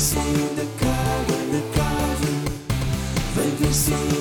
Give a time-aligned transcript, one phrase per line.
[0.00, 2.32] se ainda cabe na cave.
[3.36, 4.19] Vem ver se ainda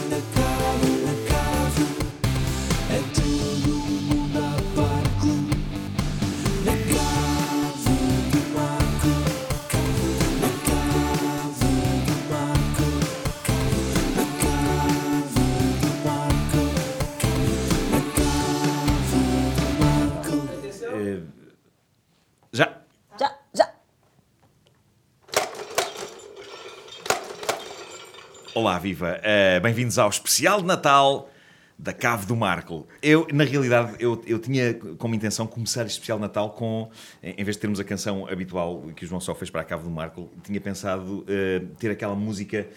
[28.70, 29.20] Olá, viva!
[29.24, 31.28] Eh, Bem-vindos ao especial de Natal
[31.76, 32.88] da Cave do Marco.
[33.02, 36.88] Eu, na realidade, eu, eu tinha como intenção começar este especial de Natal com,
[37.24, 39.82] em vez de termos a canção habitual que o João só fez para a Cave
[39.82, 42.68] do Marco, tinha pensado eh, ter aquela música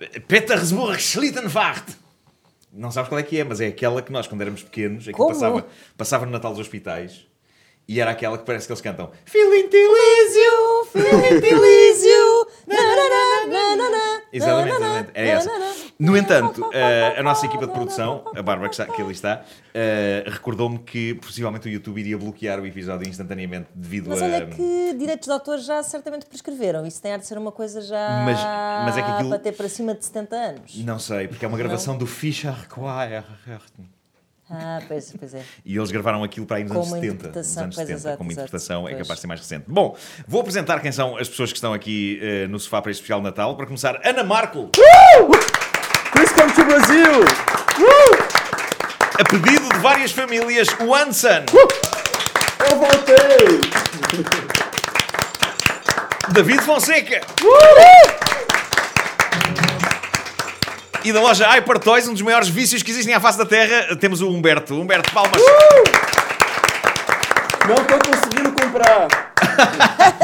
[0.00, 1.88] eh, Petersburg Schlittenfahrt.
[2.72, 5.18] Não sabes qual é que é, mas é aquela que nós, quando éramos pequenos, aquilo
[5.18, 5.28] Como?
[5.34, 7.27] passava, passava no Natal dos hospitais
[7.88, 11.40] e era aquela que parece que eles cantam Feeling Delício, Feeling
[12.66, 12.76] na,
[14.30, 15.10] Exatamente, exatamente.
[15.14, 15.50] É na, essa.
[15.98, 19.42] No entanto, eh, a nossa equipa de produção, a Bárbara que, está, que ali está,
[19.72, 24.26] eh, recordou-me que possivelmente o YouTube iria bloquear o episódio instantaneamente devido Mas a.
[24.26, 26.86] olha que direitos de autor já certamente prescreveram.
[26.86, 28.38] Isso tem a de ser uma coisa já Mas-
[28.84, 30.76] mas é que aquilo- para ter para cima de 70 anos.
[30.84, 33.24] Não sei, porque é uma gravação do Fischer Choir.
[34.50, 35.42] Ah, pois, pois é.
[35.64, 37.12] E eles gravaram aquilo para aí nos anos uma 70.
[37.12, 38.00] Nos interpretação, anos pois, 70.
[38.00, 39.64] exato, com uma exato, interpretação é capaz de ser mais recente.
[39.68, 39.96] Bom,
[40.26, 43.20] vou apresentar quem são as pessoas que estão aqui eh, no sofá para este especial
[43.20, 43.56] de Natal.
[43.56, 44.70] Para começar, Ana Marco,
[46.12, 47.24] Please come to Brazil!
[49.20, 51.44] a pedido de várias famílias, o Anson,
[52.70, 53.60] Eu voltei!
[56.32, 57.20] David Fonseca.
[61.04, 63.96] E da loja Hyper Toys, um dos maiores vícios que existem à face da Terra,
[63.96, 64.74] temos o Humberto.
[64.74, 65.40] Humberto Palmas.
[67.68, 69.27] Não tô conseguindo comprar!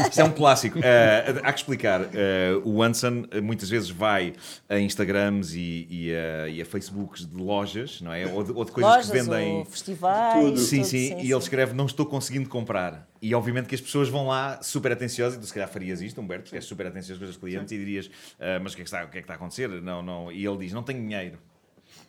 [0.09, 0.79] Isto é um clássico.
[0.83, 2.03] Eh, há que explicar.
[2.13, 4.33] Eh, o Anson eh, muitas vezes vai
[4.69, 8.27] a Instagrams e, e a, e a Facebooks de lojas, não é?
[8.27, 9.53] Ou de, ou de coisas Lojas, que vendem.
[9.57, 10.45] ou festivais.
[10.45, 10.59] Tudo.
[10.59, 13.09] Sim, tudo, sim, e ele escreve não estou conseguindo comprar.
[13.21, 16.21] E obviamente que as pessoas vão lá super atenciosas, e tu se calhar farias isto,
[16.21, 18.85] Humberto, porque és super atencioso com os clientes e dirias, "Ah, mas o que, é
[18.85, 19.69] que está, o que é que está a acontecer?
[19.69, 20.31] Não, não.
[20.31, 21.39] E ele diz, não tenho dinheiro.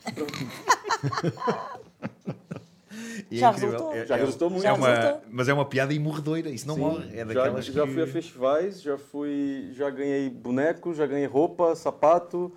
[3.32, 3.72] E é Já incrível.
[3.72, 3.94] resultou.
[3.96, 4.66] É- Já é- resultou muito.
[4.68, 5.22] é uma- resultou.
[5.32, 7.06] mas é uma piada imorredoira, isso não Sim, morre.
[7.14, 7.94] É já, daquelas já que...
[7.94, 9.70] fui a festivais, já fui.
[9.74, 12.52] Já ganhei boneco, já ganhei roupa, sapato.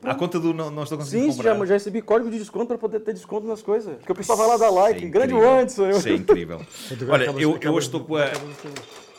[0.00, 0.18] Pronto.
[0.18, 1.56] conta do não, não estou conseguindo Sim, comprar.
[1.56, 3.96] já, já recebi código de desconto para poder ter desconto nas coisas.
[3.98, 5.04] Porque pessoal vai lá dar like.
[5.04, 5.34] É Grande.
[5.34, 5.90] Anderson!
[5.90, 6.60] Isso é incrível.
[7.00, 8.24] agora Olha, eu, eu hoje estou com a,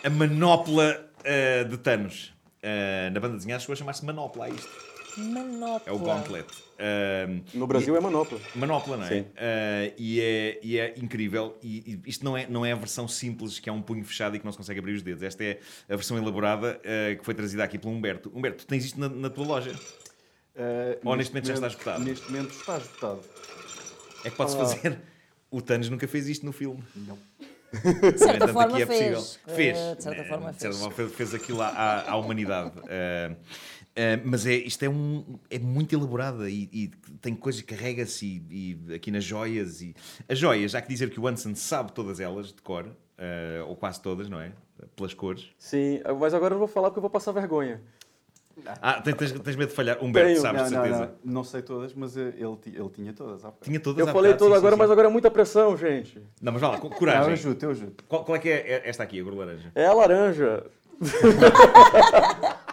[0.03, 2.34] a manopla eh, de Thanos.
[2.62, 4.68] Eh, na banda desenhada chegou a chamar-se Manopla a isto.
[5.18, 5.81] Manopla.
[5.86, 6.46] É o Gauntlet.
[6.78, 8.40] Eh, No Brasil é manopla.
[8.56, 9.09] Manopla, não é?
[9.09, 9.25] Sim.
[9.36, 10.59] Eh, e é?
[10.62, 11.58] E é incrível.
[11.63, 14.36] E, e isto não é, não é a versão simples, que é um punho fechado
[14.36, 15.24] e que não se consegue abrir os dedos.
[15.24, 15.59] Esta é
[15.90, 18.31] a versão elaborada eh, que foi trazida aqui pelo Humberto.
[18.36, 19.72] Humberto, tu tens isto na, na tua loja?
[20.56, 22.03] Uh, Ou neste momento já está esgotado?
[22.03, 23.19] Neste momento está esgotado.
[24.24, 24.59] É que pode-se Ah.
[24.66, 25.00] fazer.
[25.52, 26.81] O Thanos nunca fez isto no filme.
[26.96, 27.18] Não.
[27.74, 29.16] De certa Portanto, forma aqui é fez.
[29.16, 29.56] possível.
[29.56, 29.78] Fez.
[29.78, 30.80] Eh, De certa Eh, forma de certa fez.
[30.80, 32.72] forma fez, fez aquilo à, à, à humanidade.
[33.95, 36.91] Eh, eh, mas é, isto é, um, é muito elaborada e, e
[37.22, 39.81] tem coisas que carrega-se e, e aqui nas joias.
[39.81, 39.95] E...
[40.28, 43.75] As joias, há que dizer que o Anson sabe todas elas de cor, eh, ou
[43.75, 44.51] quase todas, não é?
[44.95, 45.50] Pelas cores.
[45.57, 47.81] Sim, mas agora eu não vou falar porque eu vou passar vergonha.
[48.81, 50.01] Ah, tens, tens, medo de falhar.
[50.01, 50.41] Humberto, Tenho.
[50.41, 51.16] sabes não, de não, certeza.
[51.23, 53.41] não, não sei todas, mas uh, ele, ele tinha todas.
[53.62, 56.22] Tinha todas Eu falei bocado, tudo sim, agora, sim, mas agora é muita pressão, gente.
[56.41, 57.33] Não, mas vá lá, co- Não, eu coragem.
[57.33, 58.03] ajudo, eu ajudo.
[58.07, 59.72] Qual, qual é que é esta aqui, a cor laranja?
[59.75, 60.66] É a laranja.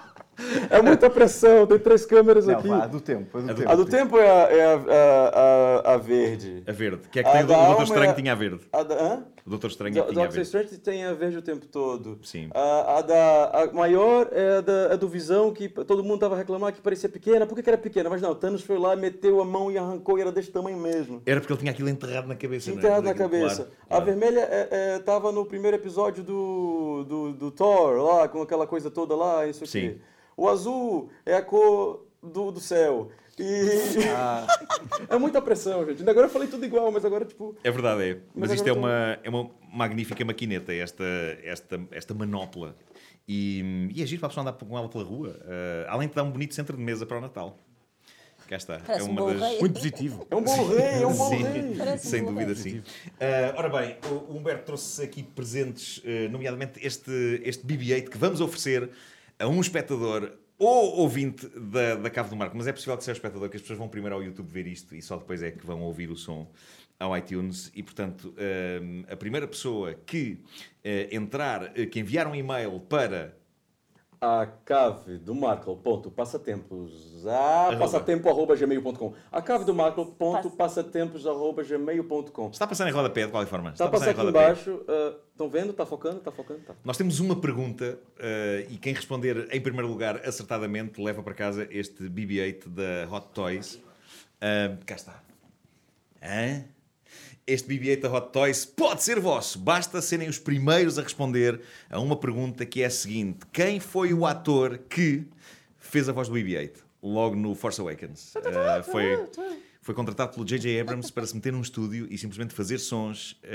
[0.71, 2.71] é muita pressão, tem três câmeras Não, aqui.
[2.71, 3.39] a do tempo.
[3.39, 3.71] A do A do- tempo.
[3.71, 6.63] A do tempo é a, é a, a, a- a verde.
[6.67, 7.09] A verde.
[7.11, 8.61] Que é que A tem o, Doutor Estranho é- tinha a verde.
[8.73, 9.25] A da, hã?
[9.45, 10.47] O Doutor Estranho é Do- tinha a Doctor verde.
[10.47, 12.19] Strange tem a verde o tempo todo.
[12.23, 12.49] Sim.
[12.55, 16.37] A, a da a maior é a, da, a do Visão, que todo mundo tava
[16.37, 17.47] reclamando que parecia pequena.
[17.47, 18.09] Por que, que era pequena?
[18.09, 21.21] Mas não, Thanos foi lá, meteu a mão e arrancou e era desse tamanho mesmo.
[21.27, 22.71] Era porque ele tinha aquilo enterrado na cabeça.
[22.71, 22.75] é?
[22.75, 23.57] Enterrado na cabeça.
[23.65, 24.05] claro, A claro.
[24.05, 28.91] vermelha é, é, tava no primeiro episódio do, do, do Thor, lá, com aquela coisa
[28.91, 29.97] toda lá, isso Sim.
[30.37, 33.11] O azul é a cor do, do céu.
[33.39, 34.47] E Ah,
[35.09, 35.99] é muita pressão, gente.
[36.01, 37.57] Ainda Agora eu falei tudo igual, mas agora, tipo.
[37.65, 38.15] É verdade, é.
[38.35, 41.05] Mas, Mas isto é uma, é uma magnífica maquineta, esta,
[41.43, 42.77] esta, esta manopla.
[43.27, 45.39] E, e é giro para a pessoa andar com ela pela rua.
[45.47, 47.59] eh, além de dar um bonito centro de mesa para o Natal.
[48.49, 48.81] Cá está.
[48.81, 49.61] Parece é um uma bom das.
[49.61, 50.27] Muito positivo.
[50.29, 51.75] É um bom rei, é um bom Sim, rei.
[51.79, 52.63] Parece um sem bom dúvida, rei.
[52.63, 52.83] sim.
[53.21, 58.41] Ah, ora bem, o Humberto trouxe aqui presentes, eh, nomeadamente este, este BB-8 que vamos
[58.41, 58.91] oferecer
[59.43, 63.17] a um espectador ou ouvinte da, da Cave do Marco, mas é possível que seja
[63.17, 65.67] espectador, que as pessoas vão primeiro ao YouTube ver isto e só depois é que
[65.67, 66.49] vão ouvir o som
[67.01, 67.73] ao iTunes.
[67.75, 70.39] E, portanto, ah, a primeira pessoa que
[70.85, 73.37] eh, entrar, eh, que enviar um e-mail para
[74.23, 79.15] a cave do Marco, ponto, passatempos, ah, passatempo, arroba gmail.com.
[79.33, 82.51] A cave do Marco, ponto, passatempos, arroba gmail.com.
[82.51, 83.71] Está a passar em rodapé, de qualquer forma.
[83.71, 84.45] Está a passar passar em aqui rodapé.
[84.45, 85.71] embaixo, ah, estão vendo?
[85.71, 86.19] Está focando?
[86.19, 86.61] Está focando?
[86.61, 86.73] Tá.
[86.85, 91.67] Nós temos uma pergunta eh, e quem responder em primeiro lugar acertadamente leva para casa
[91.69, 93.83] este BB-8 da Hot Toys.
[94.41, 95.21] Ah, cá está.
[96.23, 96.65] Hã?
[97.47, 99.59] Este BB-8 da Hot Toys pode ser vosso.
[99.59, 101.61] Basta serem os primeiros a responder
[101.91, 105.27] a uma pergunta que é a seguinte: Quem foi o ator que
[105.77, 106.75] fez a voz do BB-8?
[107.03, 108.33] Logo no Force Awakens.
[108.37, 109.27] Ah, foi,
[109.81, 110.81] foi contratado pelo J.J.
[110.81, 113.41] Abrams para se meter num estúdio e simplesmente fazer sons.
[113.43, 113.49] Ah,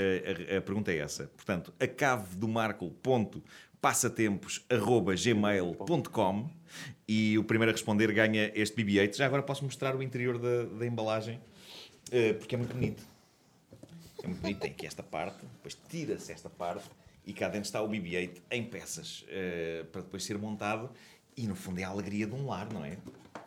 [0.54, 1.30] a, a pergunta é essa.
[1.34, 2.90] Portanto, a cave do Marco.
[3.02, 3.42] Ponto,
[3.80, 6.50] passatempos.gmail.com
[7.06, 9.16] e o primeiro a responder ganha este BB-8.
[9.16, 11.40] Já agora posso mostrar o interior da, da embalagem
[12.10, 13.02] eh, porque é muito bonito.
[14.22, 16.88] É muito bonito, tem aqui esta parte, depois tira-se esta parte
[17.24, 20.90] e cá dentro está o BB-8 em peças eh, para depois ser montado
[21.36, 22.98] e no fundo é a alegria de um lar, não é?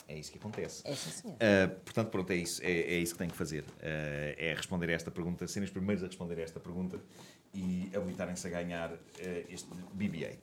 [0.07, 0.81] É isso que acontece.
[0.85, 1.35] É sim, senhor.
[1.35, 2.61] Uh, portanto, pronto, é isso.
[2.61, 3.63] É, é isso que tenho que fazer.
[3.63, 6.99] Uh, é responder a esta pergunta, serem os primeiros a responder a esta pergunta
[7.53, 8.99] e habilitarem-se a ganhar uh,
[9.49, 10.37] este BB-8.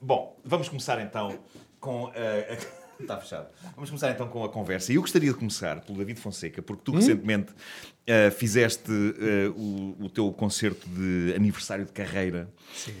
[0.00, 1.38] Bom, vamos começar então
[1.80, 2.79] com a.
[3.00, 3.48] Está fechado.
[3.74, 4.92] Vamos começar então com a conversa.
[4.92, 10.04] E eu gostaria de começar pelo David Fonseca, porque tu recentemente uh, fizeste uh, o,
[10.04, 12.48] o teu concerto de aniversário de carreira.
[12.74, 12.94] Sim.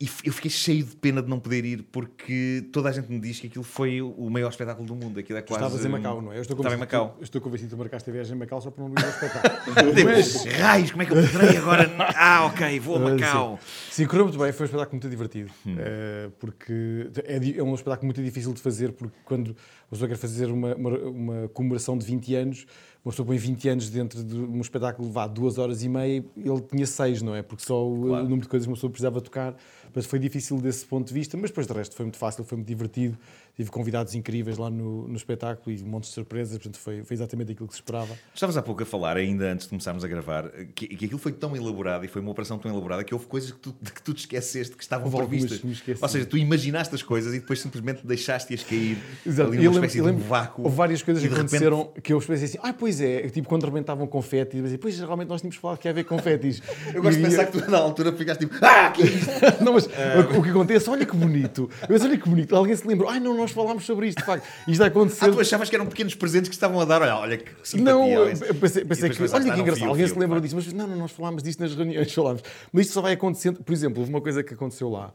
[0.00, 3.18] E eu fiquei cheio de pena de não poder ir porque toda a gente me
[3.18, 5.18] diz que aquilo foi o maior espetáculo do mundo.
[5.18, 5.64] Aquilo é Tu quase.
[5.64, 6.36] estavas em Macau, não é?
[6.38, 7.16] Eu estou Estava em Macau.
[7.18, 9.10] tu- estou convencido que tu marcaste a viagem em Macau só para não ir ao
[9.10, 9.74] espetáculo.
[9.92, 11.90] Deus, raios, como é que eu poderei agora?
[12.14, 13.60] Ah, ok, vou a Ah, Macau.
[13.90, 15.50] Sim, correu muito bem, foi um espetáculo muito divertido.
[15.66, 15.74] Hum.
[15.76, 19.56] Eh, porque é, é um espetáculo muito difícil de fazer, porque quando
[19.90, 22.66] pessoa quer fazer uma, uma, uma comemoração de 20 anos,
[23.04, 26.60] uma pessoa põe 20 anos dentro de um espetáculo, vá, duas horas e meia, ele
[26.60, 27.42] tinha seis, não é?
[27.42, 28.24] Porque só o, Claro.
[28.24, 29.56] o número de coisas que uma pessoa precisava tocar.
[29.94, 32.56] Mas foi difícil desse ponto de vista, mas depois de resto foi muito fácil, foi
[32.56, 33.16] muito divertido.
[33.58, 37.14] Tive convidados incríveis lá no, no espetáculo e um monte de surpresas, portanto foi, foi
[37.16, 38.14] exatamente aquilo que se esperava.
[38.32, 41.32] Estavas há pouco a falar, ainda antes de começarmos a gravar, que, que aquilo foi
[41.32, 44.00] tão elaborado e foi uma operação tão elaborada que houve coisas que tu, de que
[44.00, 45.60] tu te esqueceste que estavam Houve previstas.
[46.00, 48.96] Ou seja, tu imaginaste as coisas e depois simplesmente deixaste-as cair
[49.26, 49.48] Exato.
[49.50, 50.62] ali E numa eu lembro- espécie eu de um lembro- vácuo.
[50.62, 53.28] Houve várias coisas E que de repente- aconteceram que eu pensei assim, ah, pois é,
[53.28, 56.62] tipo quando rebentavam confetes, eu pensei, pois realmente nós tínhamos falado que ia haver confetes.
[56.94, 59.30] Eu gosto de pensar que tu, na altura, ficaste tipo, ah, que é isto?
[59.64, 61.68] não, mas o, o que acontece, olha que bonito.
[61.88, 62.54] Pensei, olha que bonito.
[62.54, 64.46] Alguém se lembrou, ai não, nós falámos sobre isto, de facto.
[64.66, 65.24] Isto vai acontecer.
[65.26, 67.02] Ah, tu achavas que eram pequenos presentes que estavam a dar?
[67.02, 67.92] Olha, olha que simpatia.
[67.94, 70.40] Não, eu pensei, pensei que, olha que engraçado, alguém se claro.
[70.40, 72.42] disso, mas não, não, nós falámos disso nas reuniões, falámos.
[72.72, 75.12] Mas isto só vai acontecendo, por exemplo, houve uma coisa que aconteceu lá,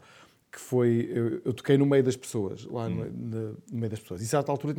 [0.52, 3.98] que foi, eu, eu toquei no meio das pessoas, lá no, na- no meio das
[3.98, 4.74] pessoas, e a certa altura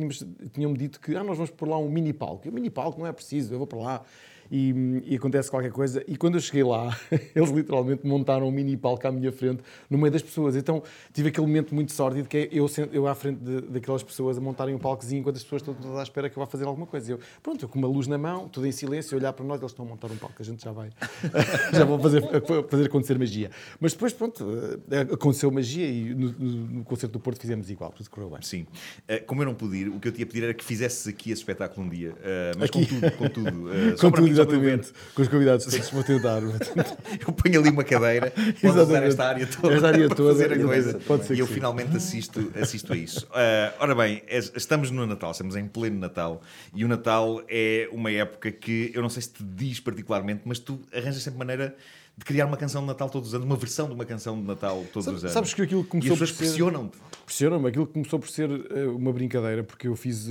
[0.52, 2.46] tinham-me dito que, ah, nós vamos pôr lá um mini palco.
[2.46, 4.02] E o mini palco não é preciso, eu vou para lá.
[4.50, 6.04] E, e acontece qualquer coisa.
[6.06, 6.96] E quando eu cheguei lá,
[7.34, 10.56] eles literalmente montaram um mini palco à minha frente, no meio das pessoas.
[10.56, 10.82] Então
[11.12, 14.40] tive aquele momento muito sórdido que é eu, eu à frente de- daquelas pessoas a
[14.40, 16.86] montarem um palcozinho enquanto as pessoas estão todas à espera que eu vá fazer alguma
[16.86, 17.12] coisa.
[17.12, 19.60] Eu, pronto, eu com uma luz na mão, tudo em silêncio, a olhar para nós,
[19.60, 20.90] eles estão a montar um palco, a gente já vai,
[21.72, 22.22] já vão fazer,
[22.68, 23.50] fazer acontecer magia.
[23.80, 24.46] Mas depois, pronto,
[24.90, 28.42] eh, aconteceu magia e no, no- concerto do Porto fizemos igual, tudo correu bem.
[28.42, 28.62] Sim.
[29.08, 31.06] Uh, como eu não pude ir, o que eu te ia pedir era que fizesses
[31.08, 32.10] aqui esse espetáculo um dia.
[32.12, 32.86] Uh, mas Aqui.
[32.86, 33.50] com tudo,
[33.98, 34.10] com
[34.42, 34.92] exatamente.
[35.14, 36.40] Com os convidados todos, vou tentar.
[37.26, 38.30] Eu ponho ali uma cadeira,
[38.60, 40.98] podes usar esta área toda, Esta área para toda, fazer a coisa.
[41.06, 41.54] Pode ser e eu sim.
[41.54, 43.26] finalmente assisto, assisto a isso.
[43.26, 46.40] Uh, ora bem, es- estamos no Natal, estamos em pleno Natal
[46.74, 50.58] e o Natal é uma época que eu não sei se te diz particularmente, mas
[50.58, 51.76] tu arranjas sempre maneira
[52.18, 54.46] de criar uma canção de Natal todos os anos, uma versão de uma canção de
[54.46, 55.34] Natal todos Sabe- os anos.
[55.34, 56.98] sabes que aquilo que e começou as pessoas por ser- pressionam-te.
[57.22, 57.68] Impressiona-me.
[57.68, 60.30] Aquilo começou por ser eh, uma brincadeira, porque eu fiz.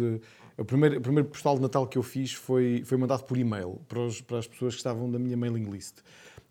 [0.57, 3.79] A primeira, a primeira postal de Natal que eu fiz foi, foi mandado por e-mail
[3.87, 5.97] para, os- para as pessoas que estavam na minha mailing list.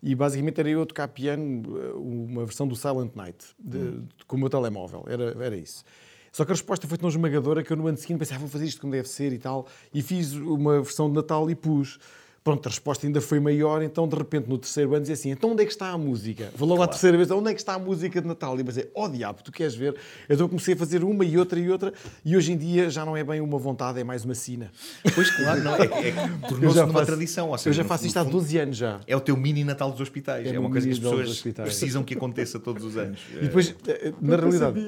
[0.03, 4.07] E basicamente era eu a tocar piano, eh, uma versão do Silent Night, de- Hum.
[4.27, 5.03] com o meu telemóvel.
[5.07, 5.83] Era, era isso.
[6.31, 8.49] Só que a resposta foi tão esmagadora que eu no ano seguinte pensei, ah, vou
[8.49, 9.65] fazer isto como deve ser e tal.
[9.93, 11.97] E fiz uma versão de Natal e pus.
[12.45, 15.53] Pronto, a resposta ainda foi maior, então de repente no terceiro ano dizia assim: então
[15.53, 16.51] onde é que está a música?
[16.55, 18.55] Vou logo à terceira vez, onde é que está a música de Natal?
[18.55, 19.95] E eu pensei: oh diabo, tu queres ver?
[20.29, 21.91] Então comecei a fazer uma e outra e outra,
[22.23, 24.71] e hoje em dia já não é bem uma vontade, é mais uma sina.
[25.15, 26.11] Pois claro, não, é, é,
[26.47, 27.49] tornou-se numa faço- tradição.
[27.49, 28.99] Ou seja, eu já faço no isto há fundo, 12 anos já.
[29.07, 30.45] É o teu mini Natal dos hospitais.
[30.45, 33.21] É É, uma coisa que as pessoas precisam que aconteça todos os anos.
[33.37, 34.79] E depois, eh, na realidade,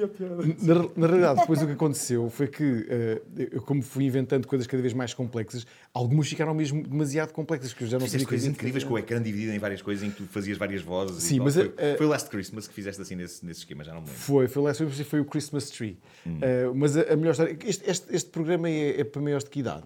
[0.62, 4.64] na, na realidade, depois o que aconteceu foi que, eh, eu, como fui inventando coisas
[4.64, 8.46] cada vez mais complexas, algumas ficaram mesmo demasiado complexas, que eu já não sabia coisas
[8.46, 8.88] incríveis fazer.
[8.88, 11.16] com o ecrã dividido em várias coisas em que tu fazias várias vozes.
[11.18, 13.82] e Sim, mas, foi, eh, foi o Last Christmas que fizeste assim nesse, nesse esquema,
[13.84, 14.20] já não me lembro.
[14.20, 15.98] Foi, foi lá, foi, foi o Christmas Tree.
[16.26, 16.38] Hum.
[16.42, 17.56] Eh, mas a, a melhor história.
[17.64, 19.84] Este, este, este programa é, é para maiores de que idade?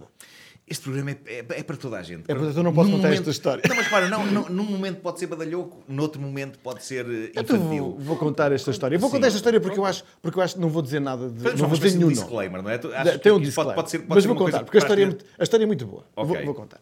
[0.65, 2.23] Este programa é, é- é para toda a gente.
[2.29, 3.63] É, portanto, eu não posso Num contar momento- esta história.
[3.69, 7.31] Não, mas para, não, não, num momento pode ser badalhoco, noutro momento pode ser eh,
[7.37, 7.83] Então infantil.
[7.85, 8.95] vou, vou contar esta história.
[8.95, 9.17] Eu vou Sim.
[9.17, 11.35] contar esta história porque eu acho, porque eu acho que não vou dizer nada de,
[11.43, 12.15] Fazemos não vou dizer nenhum nome.
[12.15, 12.79] disclaimer, não é?
[12.79, 12.89] Tu
[13.21, 13.75] Tem um disclaimer.
[13.75, 15.67] Pode, pode ser, pode mas vou contar, porque a história, é muito, a história é
[15.67, 16.05] muito boa.
[16.15, 16.37] Ok.
[16.37, 16.81] Vou, vou contar.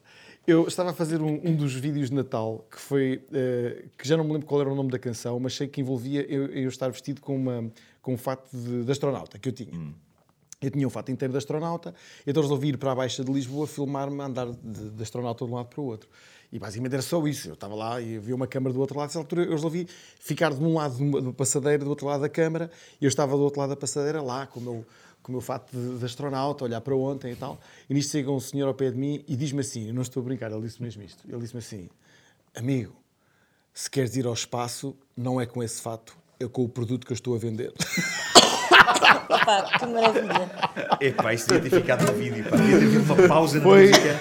[0.51, 3.23] Eu estava a fazer um, um dos vídeos de Natal que foi.
[3.33, 5.81] eh, que já não me lembro qual era o nome da canção, mas sei que
[5.81, 7.71] envolvia eu, eu estar vestido com, uma,
[8.03, 9.71] com um fato de, de astronauta que eu tinha.
[10.61, 11.95] Eu tinha um fato inteiro de astronauta,
[12.27, 15.53] então resolvi ir para a Baixa de Lisboa filmar-me a andar de, de astronauta de
[15.53, 16.09] um lado para o outro.
[16.53, 17.49] E basicamente era só isso.
[17.49, 19.07] Eu estava lá e havia uma câmara do outro lado.
[19.07, 19.87] Nessa altura eu resolvi
[20.19, 23.43] ficar de um lado uma passadeira, do outro lado da câmara, e eu estava do
[23.43, 24.87] outro lado da passadeira lá com o meu,
[25.31, 27.59] com o meu fato de, de astronauta, olhar para ontem e tal.
[27.89, 30.21] E nisto chega um senhor ao pé de mim e diz-me assim: Eu não estou
[30.21, 31.23] a brincar, ele disse mesmo isto.
[31.29, 31.89] Ele disse-me assim:
[32.55, 32.95] Amigo,
[33.73, 37.13] se queres ir ao espaço, não é com esse fato, é com o produto que
[37.13, 37.73] eu estou a vender.
[39.29, 40.51] Pá, que maravilha.
[41.01, 42.45] Epá, isto devia ter ficado no vídeo.
[42.51, 42.57] Pá.
[42.57, 43.89] Devia ter havido uma pausa na Foi.
[43.89, 44.19] música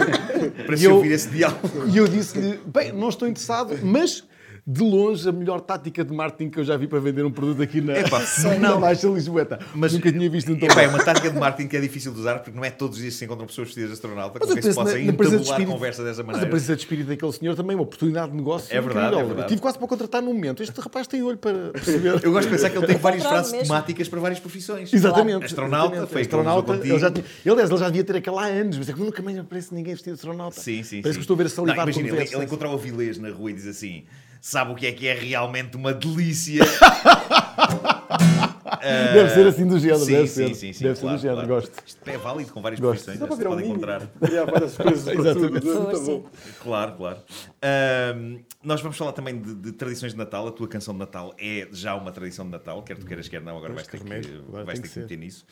[0.66, 1.88] para se eu- ouvir esse diálogo.
[1.88, 4.24] E eu disse-lhe: Bem, não estou interessado, mas
[4.72, 7.60] de longe a melhor tática de marketing que eu já vi para vender um produto
[7.60, 8.22] aqui na, Epá,
[8.62, 8.80] na não.
[8.80, 9.58] Baixa Lisboeta.
[9.74, 12.14] Mas- Nunca tinha visto um tão Epá, é uma tática de marketing que é difícil
[12.14, 14.38] de usar porque não é todos os dias que se encontram pessoas vestidas de astronauta
[14.38, 16.26] com Mas eu quem se possa na, na presença de entabular espírito, conversa dessa Mas
[16.28, 16.46] maneira.
[16.46, 18.68] a presença de espírito daquele senhor também, uma oportunidade de negócio.
[18.78, 19.20] É verdade, incrível.
[19.20, 19.42] é verdade.
[19.42, 20.62] Eu tive quase para contratar num momento.
[20.62, 22.20] Este rapaz tem olho para perceber.
[22.24, 23.68] Eu gosto de pensar que ele tem várias frases mesmo.
[23.68, 24.94] temáticas para várias profissões.
[24.94, 25.46] Exatamente.
[25.46, 26.12] Astronauta, exatamente.
[26.14, 26.74] foi astronauta.
[26.76, 29.00] Ele já, tinha, ele, aliás, ele já devia ter aquela há anos, mas é que
[29.00, 30.62] nunca mais aparece ninguém vestido de astronauta.
[30.62, 31.20] Sim, sim, Parece sim.
[31.20, 33.54] que estou a ver a salivar Imagina, ele, ele encontra o Avilés na rua e
[33.54, 34.04] diz assim:
[34.42, 36.64] Sabe o que é que é realmente uma delícia?
[39.14, 40.56] Deve ser assim do género, sim, deve sim, ser.
[40.56, 41.62] sim, sim, deve ser claro, do género, claro.
[41.62, 41.84] gosto.
[41.86, 43.04] Isto é válido com várias Gosto.
[43.06, 43.70] profissões, para se um mimo.
[43.72, 44.02] encontrar.
[44.04, 45.62] Há várias coisas Exatamente.
[45.62, 45.98] tudo.
[45.98, 46.06] Sim.
[46.06, 46.30] bom.
[46.64, 47.18] Claro, claro.
[47.62, 50.48] Ahm, nós vamos falar também de, de tradições de Natal.
[50.48, 53.42] A tua canção de Natal é já uma tradição de Natal, quer tu queiras, quer
[53.42, 55.02] não, agora vais ter, que vais ter que que ser.
[55.02, 55.46] meter nisso.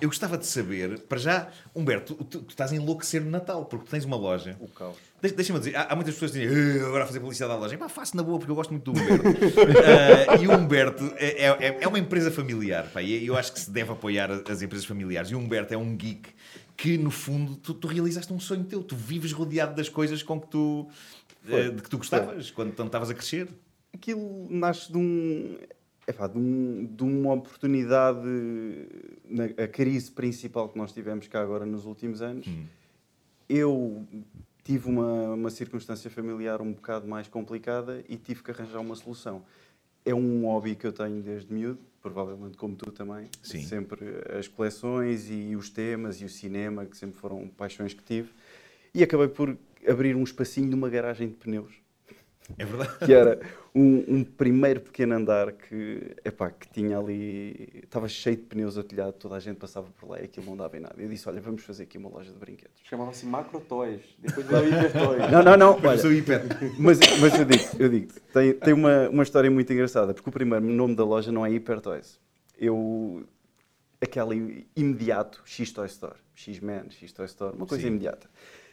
[0.00, 3.86] Eu gostava de saber, para já, Humberto, tu, tu estás a enlouquecer no Natal, porque
[3.86, 4.56] tu tens uma loja.
[4.60, 4.96] O caos.
[5.24, 7.78] Deixa- Deixa-me dizer, há, há muitas pessoas que dizem "Ah, agora fazer publicidade à loja.
[7.78, 9.28] Pá, faço na boa porque eu gosto muito do Humberto.
[10.28, 13.60] Ah, e o Humberto é, é- é uma empresa familiar, pá, e eu acho que
[13.60, 15.30] se deve apoiar as empresas familiares.
[15.30, 16.28] E o Humberto é um geek
[16.76, 18.82] que, no fundo, tu, tu realizaste um sonho teu.
[18.82, 20.88] Tu vives rodeado das coisas com que tu,
[21.48, 23.48] eh, de que tu gostavas quando quando estavas a crescer.
[23.94, 25.56] Aquilo nasce de um.
[26.06, 28.18] epá, de, um, de uma oportunidade,
[29.30, 32.46] na, a crise principal que nós tivemos cá agora nos últimos anos.
[33.48, 34.06] Eu
[34.64, 39.44] tive uma, uma circunstância familiar um bocado mais complicada e tive que arranjar uma solução.
[40.04, 43.28] É um hobby que eu tenho desde miúdo, provavelmente como tu também.
[43.42, 43.62] Sim.
[43.62, 44.06] Sempre
[44.38, 48.30] as coleções e os temas e o cinema, que sempre foram paixões que tive.
[48.94, 49.56] E acabei por
[49.86, 51.83] abrir um espacinho numa garagem de pneus
[52.58, 52.98] É verdade.
[53.06, 53.40] que era
[53.74, 58.84] um, um primeiro pequeno andar que, epá, que tinha ali, estava cheio de pneus a
[58.84, 60.94] telhado, toda a gente passava por lá e aquilo não dava em nada.
[60.98, 62.80] Eu disse, olha, vamos fazer aqui uma loja de brinquedos.
[62.84, 64.02] Chamava-se Macro Toys.
[64.18, 65.32] Depois veio Hiper Toys.
[65.32, 66.24] Não, não, não, Mas olha,
[66.78, 70.32] mas, mas eu digo, eu digo tem, tem uma, uma história muito engraçada, porque o
[70.32, 72.20] primeiro nome da loja não é Hyper Toys.
[72.58, 73.26] Eu,
[74.00, 77.88] aquele imediato X Toy Store, X-Men, X Toy Store, uma coisa Sim.
[77.88, 78.28] imediata.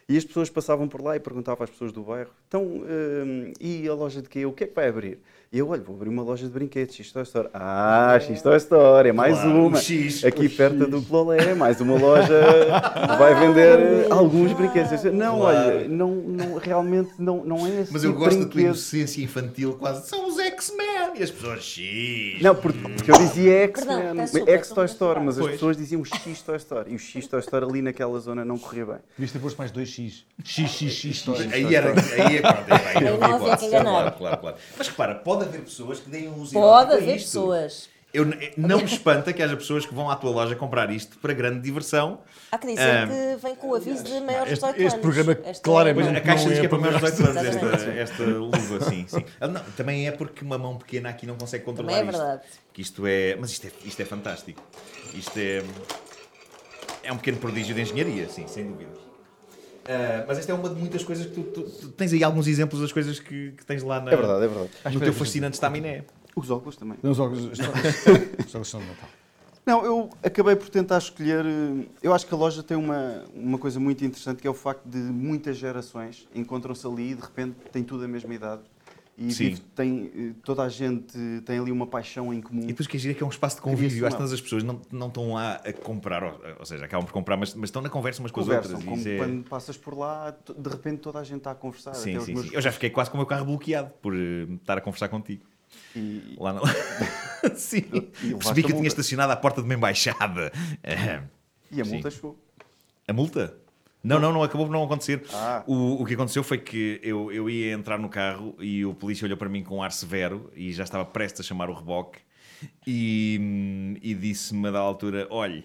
[0.08, 3.88] E as pessoas passavam por lá e perguntavam às pessoas do bairro, então, hum, e
[3.88, 4.44] a loja de quê?
[4.44, 5.18] O que é que vai abrir?
[5.50, 7.48] E eu, olha, vou abrir uma loja de brinquedos, X Toy Store.
[7.52, 9.76] Ah, X Toy Store, é mais Claro, uma.
[9.76, 10.24] o X.
[10.24, 12.26] Aqui perto do Clolé, mais uma loja
[12.94, 14.92] que vai vender alguns brinquedos.
[14.92, 15.68] Eu disse, Não, Claro.
[15.76, 18.48] olha, não, não, realmente não, não é esse Mas eu tipo de gosto da tua
[18.54, 18.64] brinquedo.
[18.64, 20.08] inocência infantil, quase.
[20.08, 20.88] São os X-Men!
[21.18, 22.40] E as pessoas, X!
[22.40, 25.34] Não, porque, porque eu dizia Perdão, X-Men, peço desculpa, X Toy estou Store, a mas
[25.36, 25.52] as Pois.
[25.52, 26.90] pessoas diziam X Toy Store.
[26.90, 28.96] E o X Toy Store ali naquela zona não corria bem.
[29.18, 30.24] Devias ter posto mais 2x.
[30.42, 31.52] XXX.
[31.52, 31.92] Aí era.
[32.26, 33.90] Aí é pronto, Aí não havia que enganar.
[33.92, 34.56] Claro, claro, claro.
[34.76, 37.26] Mas repara, pode haver pessoas que deem luz Pode a haver isto.
[37.26, 37.90] pessoas.
[38.14, 38.26] Eu,
[38.58, 41.60] não me espanta que haja pessoas que vão à tua loja comprar isto para grande
[41.60, 42.18] diversão.
[42.50, 44.92] Há que dizer Ah, que vem com o aviso de maiores de Este- 18 este
[44.96, 45.00] anos.
[45.00, 47.38] programa Esta- claramente Pois, a caixa Não diz é que é para maiores de 18
[47.38, 49.24] anos, esta, esta luva, sim, sim.
[49.40, 52.18] Ah, Não, também é porque uma mão pequena aqui não consegue controlar Também é isto.
[52.20, 52.42] verdade.
[52.74, 54.62] Que isto é, mas isto é, isto é fantástico.
[55.14, 55.62] Isto é,
[57.04, 58.90] é um pequeno prodígio de engenharia, sim, sem dúvida.
[59.88, 62.46] Ah, mas esta é uma de muitas coisas que tu, tu- tu tens aí alguns
[62.46, 64.70] exemplos das coisas que, que tens lá na, É verdade, é verdade.
[64.94, 66.04] no teu fascinante estaminé.
[66.36, 66.96] Os óculos também.
[67.02, 67.84] Não, os óculos os óculos-
[68.46, 69.08] os óculos são de Natal.
[69.64, 71.44] Não, eu acabei por tentar escolher.
[71.46, 74.54] eh, Eu acho que a loja tem uma, uma coisa muito interessante que é o
[74.54, 78.62] facto de muitas gerações encontram-se ali e de repente têm tudo a mesma idade.
[79.24, 79.44] E Sim.
[79.50, 82.62] vive- tem, eh, toda a gente tem ali uma paixão em comum.
[82.64, 84.04] E depois que é é que é um espaço de convívio.
[84.06, 87.12] Às tantas as pessoas não, não estão lá a comprar, ou, ou seja, acabam por
[87.12, 88.88] comprar, mas, mas estão na conversa umas com as Conversam, outras.
[88.94, 91.94] como é- quando passas por lá, de repente toda a gente está a conversar.
[91.94, 92.54] Sim, sim, meus sim.
[92.54, 95.44] Eu já fiquei quase com o meu carro bloqueado por eh, estar a conversar contigo.
[95.94, 96.60] E, Lá na...
[97.56, 97.84] Sim.
[98.22, 100.50] E Percebi que eu tinha estacionado à porta de uma embaixada.
[101.70, 101.92] E a Sim.
[101.94, 102.38] multa chegou.
[103.08, 103.56] A multa?
[104.02, 105.22] Não, não, não acabou por não acontecer.
[105.32, 105.62] Ah.
[105.66, 109.24] O, o que aconteceu foi que eu, eu ia entrar no carro e o polícia
[109.24, 112.18] olhou para mim com um ar severo e já estava prestes a chamar o reboque
[112.86, 115.64] e, e disse-me da altura: olhe,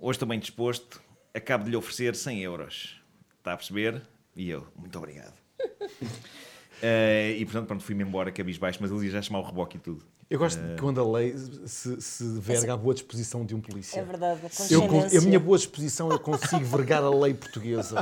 [0.00, 1.00] hoje estou bem disposto,
[1.32, 3.00] acabo de lhe oferecer 100 euros.
[3.38, 4.02] Está a perceber?
[4.34, 5.34] E eu, muito obrigado.
[6.82, 9.80] Eh, e portanto, pronto, fui-me embora cabisbaixo, mas ele ia já chamar o reboque e
[9.80, 10.04] tudo.
[10.30, 11.34] Eu gosto de quando a lei
[11.66, 14.00] se, se verga à boa disposição de um polícia.
[14.00, 18.00] É verdade, a Eu, a minha boa disposição eu consigo vergar a lei portuguesa.